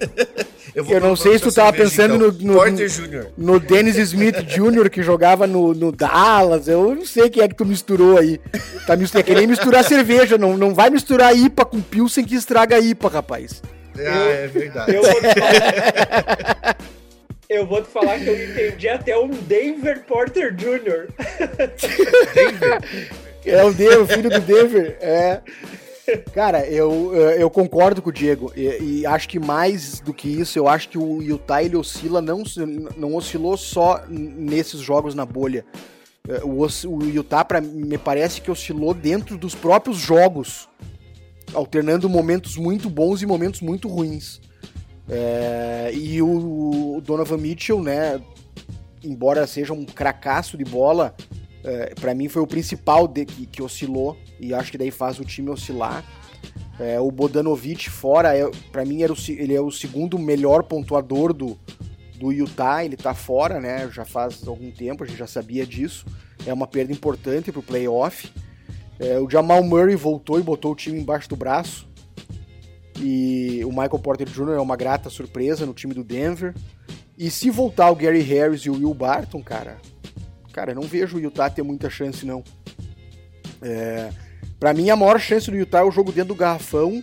Eu, 0.74 0.84
eu 0.86 1.00
não 1.00 1.16
sei 1.16 1.38
se 1.38 1.44
tu 1.44 1.52
tava 1.52 1.72
pensando 1.72 2.14
então. 2.14 2.32
no, 2.32 2.52
no, 2.52 2.54
Porter 2.54 2.88
Jr. 2.88 3.26
no 3.36 3.58
Dennis 3.58 3.96
Smith 3.96 4.42
Jr., 4.44 4.88
que 4.90 5.02
jogava 5.02 5.46
no, 5.46 5.74
no 5.74 5.90
Dallas. 5.90 6.68
Eu 6.68 6.94
não 6.94 7.04
sei 7.04 7.28
quem 7.28 7.42
é 7.42 7.48
que 7.48 7.54
tu 7.54 7.64
misturou 7.64 8.16
aí. 8.16 8.40
Tá 8.86 8.96
misturando, 8.96 9.18
é 9.18 9.22
que 9.22 9.34
nem 9.34 9.46
misturar 9.46 9.84
cerveja. 9.84 10.38
Não, 10.38 10.56
não 10.56 10.74
vai 10.74 10.90
misturar 10.90 11.36
IPA 11.36 11.64
com 11.64 11.80
Pilsen 11.80 12.24
que 12.24 12.34
estraga 12.34 12.76
a 12.76 12.80
IPA, 12.80 13.08
rapaz. 13.08 13.62
Ah, 13.98 14.28
é 14.28 14.46
verdade. 14.46 14.94
Eu 14.94 15.02
vou, 15.02 15.14
falar, 15.22 16.76
eu 17.48 17.66
vou 17.66 17.82
te 17.82 17.88
falar 17.88 18.18
que 18.18 18.28
eu 18.28 18.44
entendi 18.44 18.88
até 18.88 19.18
um 19.18 19.28
Denver 19.28 20.04
Porter 20.06 20.54
Jr. 20.54 21.08
Denver? 22.34 23.10
É 23.44 23.64
o 23.64 23.72
Denver, 23.72 24.02
o 24.02 24.06
filho 24.06 24.30
do 24.30 24.40
Denver. 24.40 24.96
É. 25.00 25.40
Cara, 26.32 26.66
eu, 26.66 27.14
eu 27.14 27.50
concordo 27.50 28.02
com 28.02 28.10
o 28.10 28.12
Diego. 28.12 28.52
E, 28.56 29.00
e, 29.00 29.06
acho 29.06 29.28
que 29.28 29.38
mais 29.38 30.00
do 30.00 30.12
que 30.12 30.28
isso, 30.28 30.58
eu 30.58 30.68
acho 30.68 30.88
que 30.88 30.98
o 30.98 31.22
Utah 31.22 31.62
ele 31.62 31.76
oscila, 31.76 32.20
não, 32.20 32.42
não 32.96 33.14
oscilou 33.14 33.56
só 33.56 34.04
nesses 34.08 34.80
jogos 34.80 35.14
na 35.14 35.24
bolha. 35.24 35.64
É, 36.28 36.42
o, 36.44 36.66
o 36.88 37.04
Utah, 37.04 37.44
pra, 37.44 37.60
me 37.60 37.98
parece 37.98 38.40
que 38.40 38.50
oscilou 38.50 38.94
dentro 38.94 39.36
dos 39.36 39.54
próprios 39.54 39.96
jogos, 39.98 40.68
alternando 41.54 42.08
momentos 42.08 42.56
muito 42.56 42.90
bons 42.90 43.22
e 43.22 43.26
momentos 43.26 43.60
muito 43.60 43.88
ruins. 43.88 44.40
É, 45.08 45.90
e 45.92 46.22
o, 46.22 46.96
o 46.96 47.00
Donovan 47.00 47.38
Mitchell, 47.38 47.82
né, 47.82 48.20
embora 49.02 49.46
seja 49.46 49.72
um 49.72 49.84
cracaço 49.84 50.56
de 50.56 50.64
bola, 50.64 51.14
é, 51.64 51.94
para 51.94 52.14
mim 52.14 52.28
foi 52.28 52.42
o 52.42 52.46
principal 52.46 53.08
de, 53.08 53.24
que, 53.24 53.46
que, 53.46 53.62
oscilou 53.62 54.16
e 54.40 54.54
acho 54.54 54.70
que 54.70 54.78
daí 54.78 54.90
faz 54.90 55.18
o 55.18 55.24
time 55.24 55.50
oscilar. 55.50 56.04
É, 56.78 56.98
o 56.98 57.10
Bodanovic 57.10 57.90
fora, 57.90 58.36
é, 58.36 58.50
para 58.72 58.84
mim 58.84 59.02
era 59.02 59.12
o, 59.12 59.16
ele 59.28 59.54
é 59.54 59.60
o 59.60 59.70
segundo 59.70 60.18
melhor 60.18 60.62
pontuador 60.62 61.34
do, 61.34 61.58
do 62.18 62.32
Utah, 62.32 62.84
ele 62.84 62.96
tá 62.96 63.14
fora, 63.14 63.60
né? 63.60 63.88
Já 63.90 64.04
faz 64.04 64.46
algum 64.48 64.70
tempo, 64.70 65.04
a 65.04 65.06
gente 65.06 65.18
já 65.18 65.26
sabia 65.26 65.66
disso. 65.66 66.06
É 66.46 66.52
uma 66.52 66.66
perda 66.66 66.92
importante 66.92 67.52
pro 67.52 67.62
playoff. 67.62 68.32
É, 68.98 69.18
o 69.18 69.28
Jamal 69.28 69.62
Murray 69.62 69.94
voltou 69.94 70.38
e 70.38 70.42
botou 70.42 70.72
o 70.72 70.76
time 70.76 70.98
embaixo 70.98 71.28
do 71.28 71.36
braço. 71.36 71.88
E 72.98 73.62
o 73.64 73.70
Michael 73.70 73.98
Porter 73.98 74.28
Jr. 74.28 74.52
é 74.56 74.60
uma 74.60 74.76
grata 74.76 75.08
surpresa 75.08 75.64
no 75.64 75.72
time 75.72 75.94
do 75.94 76.04
Denver. 76.04 76.54
E 77.16 77.30
se 77.30 77.50
voltar 77.50 77.90
o 77.90 77.96
Gary 77.96 78.20
Harris 78.20 78.62
e 78.62 78.70
o 78.70 78.74
Will 78.74 78.94
Barton, 78.94 79.42
cara, 79.42 79.78
cara, 80.52 80.74
não 80.74 80.82
vejo 80.82 81.16
o 81.16 81.20
Utah 81.20 81.50
ter 81.50 81.62
muita 81.62 81.90
chance, 81.90 82.24
não. 82.24 82.42
É, 83.62 84.10
para 84.60 84.74
mim, 84.74 84.90
a 84.90 84.96
maior 84.96 85.18
chance 85.18 85.50
do 85.50 85.56
Utah 85.56 85.78
é 85.78 85.84
o 85.84 85.90
jogo 85.90 86.12
dentro 86.12 86.34
do 86.34 86.38
garrafão, 86.38 87.02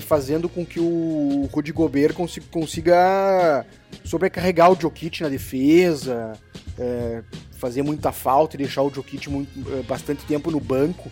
fazendo 0.00 0.50
com 0.50 0.64
que 0.66 0.78
o 0.78 1.48
Rudy 1.50 1.72
Gobert 1.72 2.14
consiga 2.50 3.64
sobrecarregar 4.04 4.70
o 4.70 4.78
Jokic 4.78 5.22
na 5.22 5.30
defesa, 5.30 6.32
é, 6.78 7.22
fazer 7.52 7.82
muita 7.82 8.12
falta 8.12 8.54
e 8.54 8.58
deixar 8.58 8.82
o 8.82 8.92
Jokic 8.92 9.28
é, 9.28 9.82
bastante 9.82 10.26
tempo 10.26 10.50
no 10.50 10.60
banco, 10.60 11.10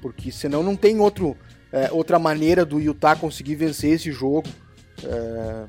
porque 0.00 0.30
senão 0.30 0.62
não 0.62 0.76
tem 0.76 1.00
outro, 1.00 1.36
outra 1.90 2.18
maneira 2.18 2.64
do 2.64 2.80
Utah 2.80 3.16
conseguir 3.16 3.56
vencer 3.56 3.94
esse 3.94 4.12
jogo. 4.12 4.48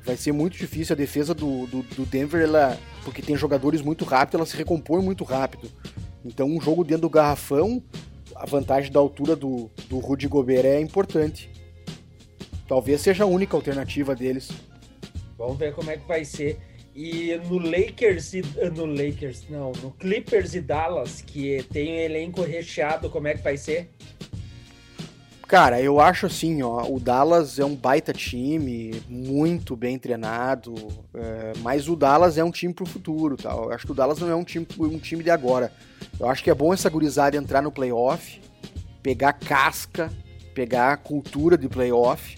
Vai 0.04 0.16
ser 0.18 0.32
muito 0.32 0.56
difícil 0.56 0.94
a 0.94 0.98
defesa 0.98 1.34
do, 1.34 1.66
do, 1.66 1.82
do, 1.82 2.06
Denver, 2.06 2.44
ela, 2.44 2.78
porque 3.04 3.22
tem 3.22 3.36
jogadores 3.36 3.82
muito 3.82 4.06
rápidos, 4.06 4.36
ela 4.36 4.46
se 4.46 4.58
recompõe 4.58 5.02
muito 5.02 5.24
rápido. 5.24 5.72
Então, 6.24 6.48
um 6.48 6.62
jogo 6.62 6.84
dentro 6.84 7.04
do 7.04 7.10
garrafão, 7.10 7.84
a 8.36 8.46
vantagem 8.46 8.92
da 8.92 9.00
altura 9.00 9.36
do, 9.36 9.70
do 9.90 10.00
Rudy 10.00 10.28
Gobert 10.28 10.66
é 10.66 10.80
importante. 10.80 11.50
Talvez 12.68 13.02
seja 13.02 13.24
a 13.24 13.28
única 13.28 13.56
alternativa 13.56 14.16
deles. 14.16 14.50
Vamos 15.38 15.58
ver 15.58 15.74
como 15.74 15.92
é 15.92 15.98
que 15.98 16.08
vai 16.08 16.24
ser. 16.24 16.60
E 16.96 17.36
no 17.50 17.58
Lakers 17.58 18.34
e 18.34 18.42
no 18.76 18.86
Lakers, 18.86 19.50
não, 19.50 19.72
no 19.82 19.92
Clippers 19.92 20.54
e 20.54 20.62
Dallas, 20.62 21.22
que 21.22 21.64
tem 21.72 21.94
um 21.94 22.00
elenco 22.00 22.42
recheado, 22.44 23.10
como 23.10 23.28
é 23.28 23.34
que 23.34 23.42
vai 23.42 23.58
ser? 23.58 23.90
Cara, 25.54 25.80
eu 25.80 26.00
acho 26.00 26.26
assim, 26.26 26.64
ó, 26.64 26.84
o 26.90 27.00
Dallas 27.00 27.60
é 27.60 27.64
um 27.64 27.76
baita 27.76 28.12
time, 28.12 29.04
muito 29.08 29.76
bem 29.76 30.00
treinado, 30.00 30.74
é, 31.14 31.54
mas 31.60 31.88
o 31.88 31.96
Dallas 31.96 32.40
é 32.40 32.44
um 32.44 32.50
time 32.50 32.74
pro 32.74 32.88
futuro, 32.88 33.38
tá? 33.38 33.52
Eu 33.52 33.72
acho 33.72 33.86
que 33.86 33.92
o 33.92 33.94
Dallas 33.94 34.18
não 34.18 34.28
é 34.28 34.36
um 34.36 34.44
time, 34.44 34.66
um 34.80 34.98
time 34.98 35.24
de 35.24 35.30
agora. 35.30 35.72
Eu 36.20 36.28
acho 36.28 36.44
que 36.44 36.50
é 36.50 36.56
bom 36.56 36.74
essa 36.74 36.90
gurizada 36.90 37.38
entrar 37.38 37.62
no 37.62 37.72
playoff, 37.72 38.42
pegar 39.04 39.34
casca, 39.34 40.12
pegar 40.56 40.98
cultura 40.98 41.56
de 41.56 41.70
playoff, 41.70 42.36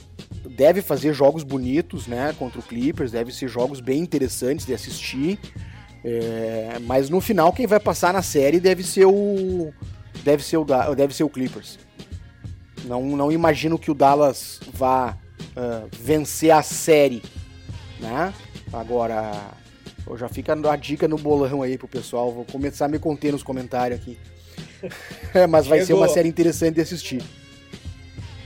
deve 0.50 0.82
fazer 0.82 1.14
jogos 1.14 1.44
bonitos, 1.44 2.08
né, 2.08 2.36
contra 2.38 2.60
o 2.60 2.64
Clippers, 2.64 3.14
deve 3.14 3.32
ser 3.32 3.48
jogos 3.48 3.80
bem 3.80 4.02
interessantes 4.02 4.66
de 4.66 4.74
assistir. 4.74 5.40
É, 6.04 6.80
mas 6.82 7.10
no 7.10 7.22
final 7.22 7.54
quem 7.54 7.66
vai 7.66 7.80
passar 7.80 8.12
na 8.12 8.22
série 8.22 8.60
deve 8.60 8.84
ser 8.84 9.06
o 9.06 9.72
deve 10.22 10.44
ser 10.44 10.58
o 10.58 10.66
deve 10.94 11.16
ser 11.16 11.24
o 11.24 11.30
Clippers. 11.30 11.85
Não, 12.86 13.04
não 13.04 13.32
imagino 13.32 13.80
que 13.80 13.90
o 13.90 13.94
Dallas 13.94 14.60
vá 14.72 15.18
uh, 15.38 15.90
vencer 15.92 16.52
a 16.52 16.62
série, 16.62 17.22
né? 18.00 18.34
Agora, 18.72 19.52
eu 20.06 20.18
já 20.18 20.30
fica 20.30 20.54
a 20.54 20.76
dica 20.76 21.08
no 21.08 21.18
bolão 21.18 21.62
aí 21.62 21.78
pro 21.78 21.88
pessoal. 21.88 22.32
Vou 22.32 22.46
começar 22.46 22.86
a 22.86 22.90
me 22.90 23.00
conter 23.00 23.32
nos 23.32 23.44
comentários 23.44 24.00
aqui. 24.00 24.18
é, 25.34 25.48
mas 25.48 25.66
vai 25.66 25.84
ser 25.84 25.94
uma 25.94 26.08
série 26.08 26.30
interessante 26.30 26.76
de 26.76 26.82
assistir. 26.82 27.24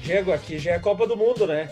Diego, 0.02 0.32
aqui 0.32 0.58
já 0.58 0.71
é 0.71 0.80
Copa 0.80 1.06
do 1.06 1.17
Mundo, 1.17 1.45
né? 1.45 1.69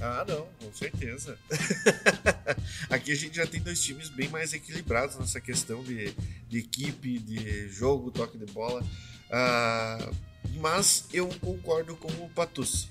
Ah, 0.00 0.24
não, 0.26 0.46
com 0.58 0.72
certeza. 0.72 1.36
Aqui 2.88 3.12
a 3.12 3.14
gente 3.14 3.36
já 3.36 3.46
tem 3.46 3.60
dois 3.60 3.82
times 3.82 4.08
bem 4.08 4.30
mais 4.30 4.54
equilibrados 4.54 5.18
nessa 5.18 5.42
questão 5.42 5.82
de, 5.82 6.14
de 6.48 6.58
equipe, 6.58 7.18
de 7.18 7.68
jogo, 7.68 8.10
toque 8.10 8.38
de 8.38 8.46
bola. 8.46 8.82
Ah, 9.30 10.10
mas 10.60 11.06
eu 11.12 11.28
concordo 11.40 11.96
com 11.96 12.08
o 12.24 12.28
Patucci. 12.28 12.88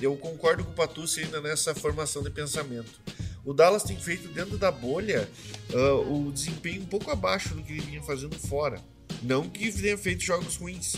Eu 0.00 0.16
concordo 0.16 0.64
com 0.64 0.72
o 0.72 0.74
Patucci 0.74 1.20
ainda 1.20 1.40
nessa 1.40 1.74
formação 1.74 2.22
de 2.22 2.30
pensamento. 2.30 3.00
O 3.44 3.52
Dallas 3.52 3.82
tem 3.82 3.96
feito 3.96 4.28
dentro 4.28 4.56
da 4.56 4.70
bolha 4.70 5.28
uh, 5.72 6.26
o 6.28 6.32
desempenho 6.32 6.82
um 6.82 6.86
pouco 6.86 7.10
abaixo 7.10 7.54
do 7.54 7.62
que 7.62 7.72
ele 7.72 7.82
vinha 7.82 8.02
fazendo 8.02 8.38
fora. 8.38 8.80
Não 9.22 9.48
que 9.48 9.70
tenha 9.70 9.98
feito 9.98 10.22
jogos 10.22 10.56
ruins, 10.56 10.96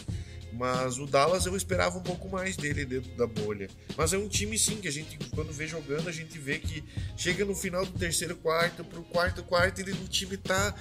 mas 0.52 0.98
o 0.98 1.06
Dallas 1.06 1.46
eu 1.46 1.56
esperava 1.56 1.98
um 1.98 2.02
pouco 2.02 2.28
mais 2.28 2.56
dele 2.56 2.84
dentro 2.84 3.10
da 3.16 3.26
bolha. 3.26 3.68
Mas 3.96 4.12
é 4.12 4.18
um 4.18 4.28
time 4.28 4.58
sim 4.58 4.76
que 4.76 4.88
a 4.88 4.90
gente, 4.90 5.18
quando 5.30 5.52
vê 5.52 5.66
jogando, 5.66 6.08
a 6.08 6.12
gente 6.12 6.38
vê 6.38 6.58
que 6.58 6.84
chega 7.16 7.44
no 7.44 7.54
final 7.54 7.84
do 7.84 7.98
terceiro 7.98 8.36
quarto, 8.36 8.84
pro 8.84 9.02
quarto 9.02 9.42
quarto, 9.42 9.80
ele 9.80 9.92
no 9.92 10.06
time 10.06 10.36
tá. 10.36 10.74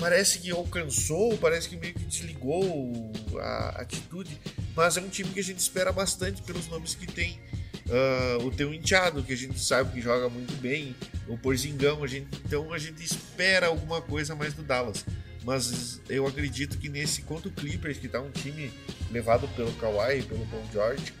Parece 0.00 0.38
que 0.40 0.50
alcançou, 0.50 1.36
parece 1.38 1.68
que 1.68 1.76
meio 1.76 1.94
que 1.94 2.04
desligou 2.04 3.12
a 3.38 3.68
atitude. 3.82 4.36
Mas 4.74 4.96
é 4.96 5.00
um 5.00 5.08
time 5.08 5.30
que 5.30 5.40
a 5.40 5.44
gente 5.44 5.58
espera 5.58 5.92
bastante 5.92 6.42
pelos 6.42 6.66
nomes 6.68 6.94
que 6.94 7.06
tem. 7.06 7.38
Uh, 7.86 8.46
o 8.46 8.50
teu 8.50 8.72
enteado, 8.72 9.22
que 9.22 9.32
a 9.32 9.36
gente 9.36 9.60
sabe 9.60 9.92
que 9.92 10.00
joga 10.00 10.28
muito 10.28 10.54
bem, 10.54 10.96
o 11.28 11.36
Porzingão, 11.36 12.02
a 12.02 12.06
gente, 12.06 12.28
então 12.44 12.72
a 12.72 12.78
gente 12.78 13.04
espera 13.04 13.66
alguma 13.66 14.00
coisa 14.00 14.34
mais 14.34 14.54
do 14.54 14.62
Dallas 14.62 15.04
mas 15.44 16.00
eu 16.08 16.26
acredito 16.26 16.78
que 16.78 16.88
nesse 16.88 17.22
contra 17.22 17.48
o 17.48 17.52
Clippers, 17.52 17.98
que 17.98 18.08
tá 18.08 18.20
um 18.20 18.30
time 18.30 18.72
levado 19.10 19.48
pelo 19.48 19.72
Kawhi 19.74 20.22
pelo 20.22 20.46
Paul 20.46 20.64
George, 20.72 21.14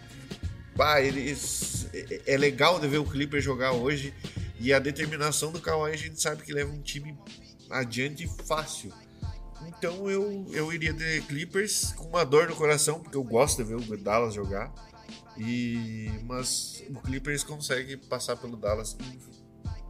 bah, 0.76 1.00
eles, 1.00 1.88
é, 1.92 2.34
é 2.34 2.36
legal 2.36 2.78
de 2.78 2.86
ver 2.86 2.98
o 2.98 3.04
Clippers 3.04 3.42
jogar 3.42 3.72
hoje 3.72 4.12
e 4.58 4.72
a 4.72 4.78
determinação 4.78 5.50
do 5.50 5.60
Kawhi 5.60 5.92
a 5.92 5.96
gente 5.96 6.20
sabe 6.20 6.42
que 6.42 6.52
leva 6.52 6.70
um 6.70 6.82
time 6.82 7.16
adiante 7.70 8.26
fácil. 8.46 8.92
Então 9.66 10.10
eu, 10.10 10.46
eu 10.52 10.72
iria 10.72 10.92
de 10.92 11.20
Clippers 11.22 11.92
com 11.92 12.04
uma 12.04 12.24
dor 12.24 12.48
no 12.48 12.56
coração, 12.56 13.00
porque 13.00 13.16
eu 13.16 13.24
gosto 13.24 13.62
de 13.62 13.64
ver 13.64 13.76
o 13.76 13.96
Dallas 13.96 14.34
jogar. 14.34 14.72
E 15.36 16.10
mas 16.24 16.82
o 16.90 17.00
Clippers 17.00 17.44
consegue 17.44 17.96
passar 17.96 18.36
pelo 18.36 18.56
Dallas. 18.56 18.96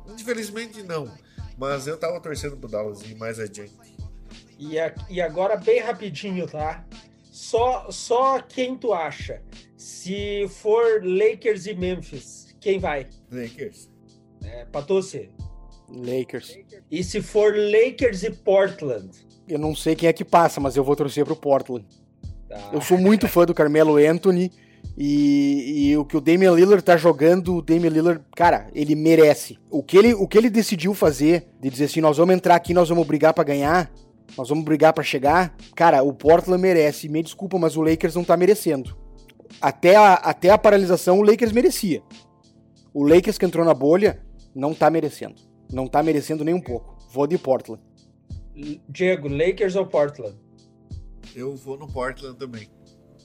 Infelizmente 0.09 0.83
não, 0.83 1.13
mas 1.57 1.87
eu 1.87 1.97
tava 1.97 2.21
torcendo 2.21 2.57
pro 2.57 2.69
Dallas 2.69 3.03
ir 3.03 3.17
mais 3.17 3.39
adiante. 3.39 3.91
E, 4.59 4.79
a, 4.79 4.95
e 5.09 5.23
agora, 5.23 5.57
bem 5.57 5.81
rapidinho, 5.81 6.47
tá? 6.47 6.85
Só, 7.33 7.91
só 7.91 8.43
quem 8.43 8.77
tu 8.77 8.93
acha? 8.93 9.43
Se 9.77 10.47
for 10.49 11.03
Lakers 11.03 11.65
e 11.65 11.75
Memphis, 11.75 12.55
quem 12.61 12.79
vai? 12.79 13.09
Lakers. 13.31 13.89
É, 14.45 14.67
Patucci? 14.67 15.31
Lakers. 15.93 16.59
E 16.91 17.03
se 17.03 17.21
for 17.21 17.55
Lakers 17.57 18.23
e 18.23 18.31
Portland? 18.31 19.11
Eu 19.49 19.59
não 19.59 19.75
sei 19.75 19.95
quem 19.95 20.09
é 20.09 20.13
que 20.13 20.25
passa, 20.25 20.61
mas 20.61 20.77
eu 20.77 20.85
vou 20.85 20.95
torcer 20.95 21.25
pro 21.25 21.37
Portland. 21.37 21.87
Tá. 22.49 22.71
Eu 22.73 22.81
sou 22.81 22.99
muito 22.99 23.29
fã 23.29 23.45
do 23.45 23.55
Carmelo 23.55 23.97
Anthony 23.97 24.51
e, 24.97 25.91
e, 25.91 25.97
o 25.97 26.05
que 26.05 26.17
o 26.17 26.21
Damian 26.21 26.53
Lillard 26.53 26.83
tá 26.83 26.97
jogando, 26.97 27.57
o 27.57 27.63
Damian 27.63 27.91
Lillard, 27.91 28.23
cara, 28.37 28.69
ele 28.75 28.95
merece. 28.95 29.59
O 29.71 29.83
que 29.83 29.97
ele, 29.97 30.15
o 30.15 30.27
que 30.27 30.37
ele 30.37 30.51
decidiu 30.51 30.95
fazer, 30.95 31.47
de 31.61 31.71
dizer 31.71 31.85
assim, 31.85 32.01
nós 32.01 32.17
vamos 32.17 32.35
entrar 32.35 32.55
aqui, 32.55 32.75
nós 32.75 32.89
vamos 32.89 33.07
brigar 33.07 33.33
para 33.33 33.45
ganhar, 33.45 33.91
nós 34.37 34.49
vamos 34.49 34.65
brigar 34.65 34.93
para 34.93 35.05
chegar. 35.05 35.57
Cara, 35.75 36.03
o 36.03 36.13
Portland 36.13 36.61
merece. 36.61 37.09
Me 37.09 37.23
desculpa, 37.23 37.59
mas 37.59 37.77
o 37.77 37.83
Lakers 37.83 38.15
não 38.15 38.25
tá 38.25 38.37
merecendo. 38.37 38.97
Até 39.61 39.97
a, 39.97 40.15
até 40.15 40.51
a 40.51 40.59
paralisação, 40.59 41.19
o 41.19 41.23
Lakers 41.23 41.53
merecia. 41.53 42.03
O 42.93 43.07
Lakers 43.07 43.39
que 43.39 43.47
entrou 43.47 43.65
na 43.65 43.75
bolha 43.75 44.21
não 44.55 44.75
tá 44.75 44.91
merecendo. 44.91 45.35
Não 45.73 45.87
tá 45.87 46.03
merecendo 46.03 46.45
nem 46.45 46.55
um 46.55 46.61
pouco. 46.61 46.99
Vou 47.13 47.27
de 47.27 47.39
Portland. 47.39 47.83
Diego, 48.89 49.29
Lakers 49.29 49.77
ou 49.77 49.87
Portland? 49.87 50.37
Eu 51.35 51.57
vou 51.57 51.79
no 51.79 51.87
Portland 51.87 52.37
também. 52.39 52.69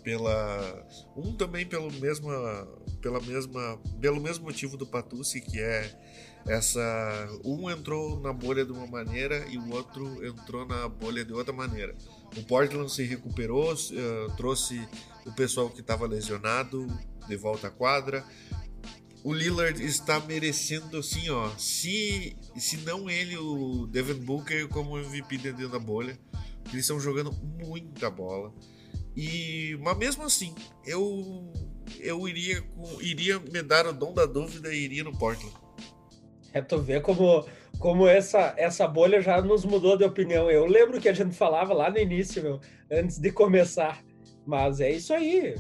Pela 0.04 0.86
um 1.18 1.34
também 1.34 1.66
pelo 1.66 1.92
mesma 1.94 2.68
pela 3.02 3.20
mesma 3.20 3.80
pelo 4.00 4.22
mesmo 4.22 4.46
motivo 4.46 4.78
do 4.78 4.86
Patucci, 4.86 5.42
que 5.42 5.60
é 5.60 5.92
essa 6.48 7.28
um 7.44 7.70
entrou 7.72 8.20
na 8.20 8.32
bolha 8.32 8.64
de 8.64 8.72
uma 8.72 8.86
maneira 8.86 9.44
e 9.50 9.58
o 9.58 9.74
outro 9.74 10.24
entrou 10.24 10.64
na 10.66 10.88
bolha 10.88 11.26
de 11.26 11.34
outra 11.34 11.52
maneira. 11.52 11.96
O 12.38 12.44
Portland 12.44 12.92
se 12.92 13.04
recuperou, 13.04 13.74
uh, 13.74 14.36
trouxe 14.38 14.88
o 15.26 15.32
pessoal 15.34 15.72
que 15.72 15.82
estava 15.82 16.06
lesionado 16.06 16.86
de 17.28 17.36
volta 17.36 17.68
à 17.68 17.72
quadra. 17.72 18.24
O 19.26 19.34
Lillard 19.34 19.84
está 19.84 20.20
merecendo 20.20 21.00
assim, 21.00 21.32
ó, 21.32 21.50
se 21.58 22.38
se 22.56 22.78
não 22.78 23.10
ele 23.10 23.36
o 23.36 23.88
Devin 23.88 24.24
Booker 24.24 24.68
como 24.68 25.00
MVP 25.00 25.40
dentro 25.40 25.68
da 25.68 25.80
bolha, 25.80 26.16
eles 26.70 26.82
estão 26.82 27.00
jogando 27.00 27.34
muita 27.34 28.08
bola. 28.08 28.54
E 29.18 29.80
mas 29.82 29.98
mesmo 29.98 30.26
assim, 30.26 30.54
eu 30.86 31.52
eu 32.00 32.28
iria 32.28 32.64
iria 33.02 33.40
me 33.40 33.64
dar 33.64 33.88
o 33.88 33.94
dom 33.94 34.14
da 34.14 34.28
dúvida 34.28 34.72
e 34.72 34.78
iria 34.78 35.04
no 35.04 35.18
Portland. 35.18 35.56
É 36.54 36.62
tu 36.62 36.78
vê 36.78 37.02
como, 37.02 37.44
como 37.80 38.08
essa, 38.08 38.54
essa 38.58 38.88
bolha 38.88 39.22
já 39.22 39.42
nos 39.42 39.66
mudou 39.66 39.98
de 39.98 40.04
opinião. 40.04 40.52
Eu 40.52 40.68
lembro 40.68 41.02
que 41.02 41.10
a 41.10 41.14
gente 41.14 41.36
falava 41.36 41.74
lá 41.74 41.90
no 41.90 41.98
início, 41.98 42.44
meu, 42.44 42.62
antes 42.92 43.18
de 43.18 43.32
começar. 43.32 44.04
Mas 44.46 44.80
é 44.80 44.92
isso 44.92 45.14
aí. 45.14 45.56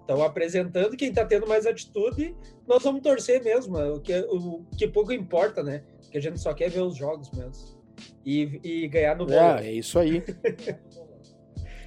Estão 0.00 0.22
apresentando 0.22 0.96
quem 0.96 1.10
está 1.10 1.24
tendo 1.24 1.46
mais 1.46 1.66
atitude, 1.66 2.34
nós 2.66 2.82
vamos 2.82 3.02
torcer 3.02 3.42
mesmo. 3.42 3.76
O 3.76 4.00
que, 4.00 4.18
o 4.30 4.64
que 4.76 4.88
pouco 4.88 5.12
importa, 5.12 5.62
né? 5.62 5.82
Que 6.10 6.18
a 6.18 6.20
gente 6.20 6.40
só 6.40 6.54
quer 6.54 6.70
ver 6.70 6.80
os 6.80 6.96
jogos 6.96 7.30
mesmo. 7.32 7.78
E, 8.24 8.60
e 8.64 8.88
ganhar 8.88 9.16
no 9.16 9.26
bolo. 9.26 9.38
É, 9.38 9.66
é 9.68 9.72
isso 9.72 9.98
aí. 9.98 10.22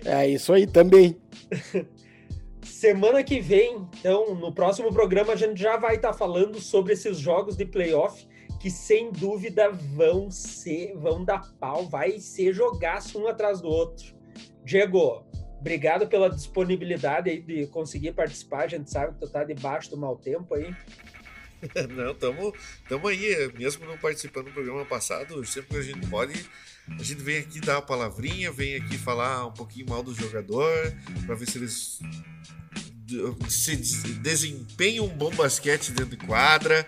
é 0.05 0.27
isso 0.27 0.53
aí 0.53 0.67
também. 0.67 1.17
Semana 2.63 3.23
que 3.23 3.39
vem, 3.39 3.87
então, 3.99 4.35
no 4.35 4.53
próximo 4.53 4.93
programa, 4.93 5.33
a 5.33 5.35
gente 5.35 5.59
já 5.59 5.77
vai 5.77 5.95
estar 5.95 6.11
tá 6.11 6.17
falando 6.17 6.59
sobre 6.59 6.93
esses 6.93 7.17
jogos 7.17 7.57
de 7.57 7.65
playoff 7.65 8.27
que 8.59 8.69
sem 8.71 9.11
dúvida 9.11 9.69
vão 9.69 10.31
ser, 10.31 10.93
vão 10.95 11.25
dar 11.25 11.53
pau, 11.59 11.85
vai 11.85 12.19
ser 12.19 12.53
jogaço 12.53 13.19
um 13.19 13.27
atrás 13.27 13.59
do 13.59 13.67
outro. 13.67 14.15
Diego, 14.63 15.25
Obrigado 15.63 16.07
pela 16.07 16.29
disponibilidade 16.29 17.29
aí 17.29 17.39
de 17.39 17.67
conseguir 17.67 18.11
participar. 18.11 18.65
A 18.65 18.67
gente 18.67 18.91
sabe 18.91 19.13
que 19.13 19.19
tu 19.21 19.29
tá 19.29 19.45
debaixo 19.45 19.89
do 19.89 19.95
mau 19.95 20.17
tempo 20.17 20.53
aí. 20.53 20.75
Não, 21.95 22.11
estamos 22.11 22.51
tamo 22.89 23.07
aí, 23.07 23.49
mesmo 23.57 23.85
não 23.85 23.97
participando 23.97 24.47
do 24.47 24.51
programa 24.51 24.83
passado, 24.83 25.45
sempre 25.45 25.69
que 25.69 25.77
a 25.77 25.81
gente 25.81 26.05
pode, 26.09 26.33
a 26.89 27.01
gente 27.01 27.23
vem 27.23 27.37
aqui 27.37 27.61
dar 27.61 27.75
uma 27.75 27.81
palavrinha, 27.81 28.51
vem 28.51 28.75
aqui 28.75 28.97
falar 28.97 29.47
um 29.47 29.53
pouquinho 29.53 29.87
mal 29.87 30.03
do 30.03 30.13
jogador, 30.13 30.93
para 31.25 31.35
ver 31.35 31.49
se 31.49 31.57
eles 31.57 31.99
se 33.47 33.77
desempenham 34.15 35.05
um 35.05 35.15
bom 35.15 35.33
basquete 35.33 35.91
dentro 35.91 36.17
de 36.17 36.17
quadra, 36.17 36.85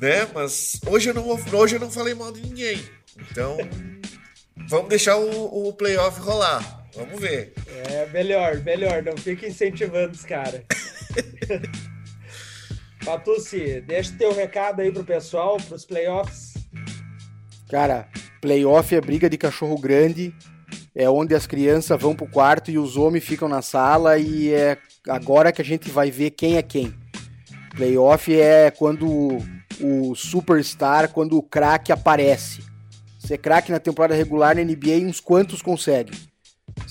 né? 0.00 0.26
Mas 0.32 0.80
hoje 0.86 1.10
eu 1.10 1.14
não, 1.14 1.28
hoje 1.28 1.76
eu 1.76 1.80
não 1.80 1.90
falei 1.90 2.14
mal 2.14 2.32
de 2.32 2.40
ninguém. 2.40 2.82
Então, 3.30 3.58
vamos 4.70 4.88
deixar 4.88 5.18
o, 5.18 5.68
o 5.68 5.74
playoff 5.74 6.18
rolar. 6.18 6.81
Vamos 6.94 7.20
ver. 7.20 7.54
É, 7.90 8.06
melhor, 8.06 8.56
melhor. 8.58 9.02
Não 9.02 9.16
fica 9.16 9.46
incentivando 9.46 10.12
os 10.12 10.24
caras. 10.24 10.62
Patucci, 13.04 13.80
deixa 13.80 14.14
teu 14.16 14.32
recado 14.32 14.80
aí 14.80 14.92
pro 14.92 15.04
pessoal, 15.04 15.56
pros 15.56 15.84
playoffs. 15.84 16.54
Cara, 17.68 18.08
playoff 18.40 18.94
é 18.94 19.00
briga 19.00 19.28
de 19.28 19.36
cachorro 19.36 19.76
grande, 19.78 20.32
é 20.94 21.08
onde 21.10 21.34
as 21.34 21.46
crianças 21.46 22.00
vão 22.00 22.14
pro 22.14 22.28
quarto 22.28 22.70
e 22.70 22.78
os 22.78 22.96
homens 22.96 23.24
ficam 23.24 23.48
na 23.48 23.60
sala 23.60 24.18
e 24.18 24.52
é 24.52 24.76
agora 25.08 25.50
que 25.50 25.62
a 25.62 25.64
gente 25.64 25.90
vai 25.90 26.10
ver 26.10 26.30
quem 26.30 26.56
é 26.56 26.62
quem. 26.62 26.94
Playoff 27.74 28.32
é 28.38 28.70
quando 28.70 29.38
o 29.80 30.14
superstar, 30.14 31.08
quando 31.08 31.36
o 31.36 31.42
craque 31.42 31.90
aparece. 31.90 32.62
Ser 33.18 33.38
craque 33.38 33.72
na 33.72 33.80
temporada 33.80 34.14
regular 34.14 34.54
na 34.54 34.62
NBA, 34.62 35.06
uns 35.06 35.18
quantos 35.18 35.62
conseguem. 35.62 36.31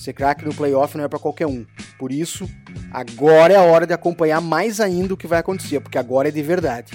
Ser 0.02 0.14
craque 0.14 0.44
no 0.44 0.52
playoff 0.52 0.96
não 0.96 1.04
é 1.04 1.08
para 1.08 1.20
qualquer 1.20 1.46
um. 1.46 1.64
Por 1.96 2.10
isso, 2.10 2.50
agora 2.90 3.52
é 3.52 3.56
a 3.56 3.62
hora 3.62 3.86
de 3.86 3.94
acompanhar 3.94 4.40
mais 4.40 4.80
ainda 4.80 5.14
o 5.14 5.16
que 5.16 5.28
vai 5.28 5.38
acontecer, 5.38 5.78
porque 5.78 5.96
agora 5.96 6.26
é 6.26 6.32
de 6.32 6.42
verdade. 6.42 6.92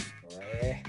É. 0.62 0.82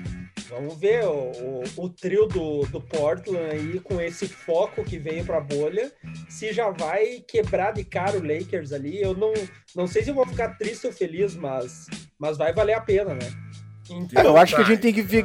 Vamos 0.49 0.77
ver 0.81 1.05
o, 1.05 1.31
o, 1.77 1.85
o 1.85 1.89
trio 1.89 2.27
do, 2.27 2.63
do 2.63 2.81
Portland 2.81 3.53
aí 3.53 3.79
com 3.79 4.01
esse 4.01 4.27
foco 4.27 4.83
que 4.83 4.99
veio 4.99 5.25
para 5.25 5.37
a 5.37 5.41
bolha, 5.41 5.93
se 6.29 6.53
já 6.53 6.71
vai 6.71 7.21
quebrar 7.21 7.71
de 7.71 7.85
cara 7.85 8.19
o 8.19 8.27
Lakers 8.27 8.73
ali. 8.73 9.01
Eu 9.01 9.15
não, 9.15 9.33
não 9.77 9.87
sei 9.87 10.03
se 10.03 10.11
eu 10.11 10.15
vou 10.15 10.27
ficar 10.27 10.59
triste 10.59 10.89
ou 10.89 10.93
feliz, 10.93 11.37
mas, 11.37 11.87
mas 12.19 12.37
vai 12.37 12.53
valer 12.53 12.75
a 12.75 12.81
pena, 12.81 13.15
né? 13.15 13.31
Então, 13.89 14.25
eu 14.25 14.37
acho 14.37 14.57
que 14.57 14.63
a 14.63 14.65
gente 14.65 14.81
tem 14.81 14.93
que 14.93 15.03
ver. 15.03 15.25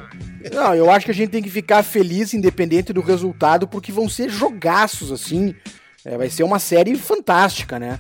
Não, 0.54 0.76
eu 0.76 0.92
acho 0.92 1.06
que 1.08 1.12
a 1.12 1.16
gente 1.16 1.32
tem 1.32 1.42
que 1.42 1.50
ficar 1.50 1.82
feliz, 1.82 2.36
independente 2.36 2.94
do 2.94 3.02
resultado, 3.02 3.68
porque 3.68 3.92
vão 3.92 4.08
ser 4.08 4.30
jogaços, 4.30 5.12
assim. 5.12 5.56
É, 6.06 6.18
vai 6.18 6.30
ser 6.30 6.44
uma 6.44 6.60
série 6.60 6.96
fantástica, 6.96 7.80
né? 7.80 8.00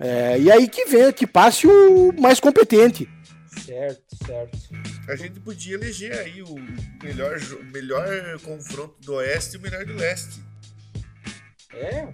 É, 0.00 0.38
e 0.38 0.50
aí 0.50 0.68
que 0.68 0.84
vem, 0.86 1.12
que 1.12 1.26
passe 1.26 1.66
o 1.66 2.12
mais 2.18 2.40
competente. 2.40 3.08
Certo, 3.64 4.16
certo. 4.26 4.58
A 5.08 5.14
gente 5.14 5.38
podia 5.40 5.74
eleger 5.74 6.18
aí 6.18 6.42
o 6.42 6.54
melhor, 7.02 7.38
melhor 7.72 8.40
confronto 8.40 8.94
do 9.00 9.14
Oeste 9.14 9.56
e 9.56 9.58
o 9.58 9.62
melhor 9.62 9.84
do 9.84 9.94
Leste. 9.94 10.40
É, 11.74 12.06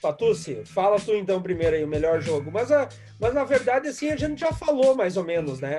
Patucci, 0.00 0.62
fala 0.64 1.00
tu 1.00 1.12
então 1.12 1.42
primeiro 1.42 1.76
aí 1.76 1.84
o 1.84 1.88
melhor 1.88 2.20
jogo. 2.20 2.50
Mas, 2.52 2.70
a, 2.70 2.88
mas 3.18 3.34
na 3.34 3.44
verdade, 3.44 3.88
assim, 3.88 4.10
a 4.10 4.16
gente 4.16 4.40
já 4.40 4.52
falou 4.52 4.94
mais 4.94 5.16
ou 5.16 5.24
menos, 5.24 5.60
né? 5.60 5.78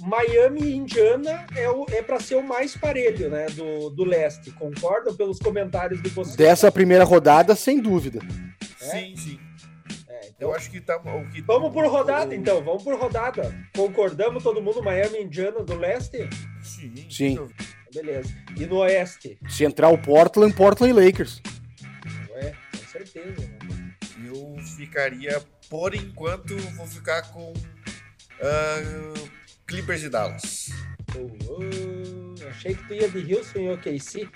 Miami 0.00 0.62
e 0.62 0.76
Indiana 0.76 1.46
é, 1.56 1.68
o, 1.70 1.86
é 1.90 2.02
para 2.02 2.20
ser 2.20 2.36
o 2.36 2.42
mais 2.42 2.76
parelho, 2.76 3.30
né? 3.30 3.46
Do, 3.46 3.90
do 3.90 4.04
leste. 4.04 4.50
Concordam 4.52 5.14
pelos 5.14 5.38
comentários 5.38 6.00
do 6.00 6.08
você? 6.10 6.36
Dessa 6.36 6.70
primeira 6.70 7.04
rodada, 7.04 7.54
sem 7.54 7.80
dúvida. 7.80 8.20
É? 8.80 8.84
Sim, 8.84 9.16
sim. 9.16 9.40
É, 10.08 10.28
então, 10.28 10.48
Eu 10.48 10.54
acho 10.54 10.70
que 10.70 10.80
tá. 10.80 10.96
O 10.96 11.30
que 11.30 11.40
vamos 11.42 11.72
por 11.72 11.86
rodada, 11.86 12.30
o... 12.30 12.34
então. 12.34 12.62
Vamos 12.62 12.82
por 12.82 12.98
rodada. 12.98 13.54
Concordamos 13.74 14.42
todo 14.42 14.62
mundo, 14.62 14.82
Miami 14.82 15.18
e 15.18 15.22
Indiana 15.24 15.62
do 15.62 15.76
leste? 15.76 16.28
Sim. 16.62 17.06
Sim. 17.10 17.48
Beleza. 17.92 18.28
E 18.56 18.66
no 18.66 18.76
oeste? 18.78 19.38
Central 19.48 19.96
Portland, 19.98 20.54
Portland 20.54 20.92
e 20.92 21.06
Lakers. 21.06 21.40
Ué, 22.34 22.54
com 22.72 22.86
certeza, 22.86 23.40
né? 23.40 23.94
Eu 24.26 24.56
ficaria, 24.76 25.42
por 25.70 25.94
enquanto, 25.94 26.56
vou 26.76 26.86
ficar 26.86 27.22
com. 27.32 27.52
Uh, 27.52 29.37
Clippers 29.68 30.02
e 30.02 30.08
Dallas. 30.08 30.70
Achei 32.48 32.74
que 32.74 32.88
tu 32.88 32.94
ia 32.94 33.08
de 33.08 33.34
Houston 33.34 33.60
e 33.60 33.70
OKC, 33.70 34.28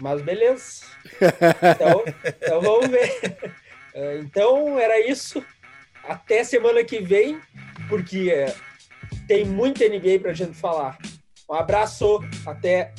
mas 0.00 0.22
beleza. 0.22 0.82
Então, 1.76 2.04
então 2.24 2.60
vamos 2.60 2.88
ver. 2.88 3.52
É, 3.94 4.18
então 4.18 4.78
era 4.78 4.98
isso. 5.06 5.44
Até 6.04 6.42
semana 6.42 6.82
que 6.82 7.00
vem, 7.00 7.38
porque 7.88 8.30
é, 8.30 8.54
tem 9.26 9.44
muita 9.44 9.86
NBA 9.86 10.20
pra 10.22 10.32
gente 10.32 10.54
falar. 10.54 10.96
Um 11.48 11.54
abraço, 11.54 12.20
até 12.46 12.94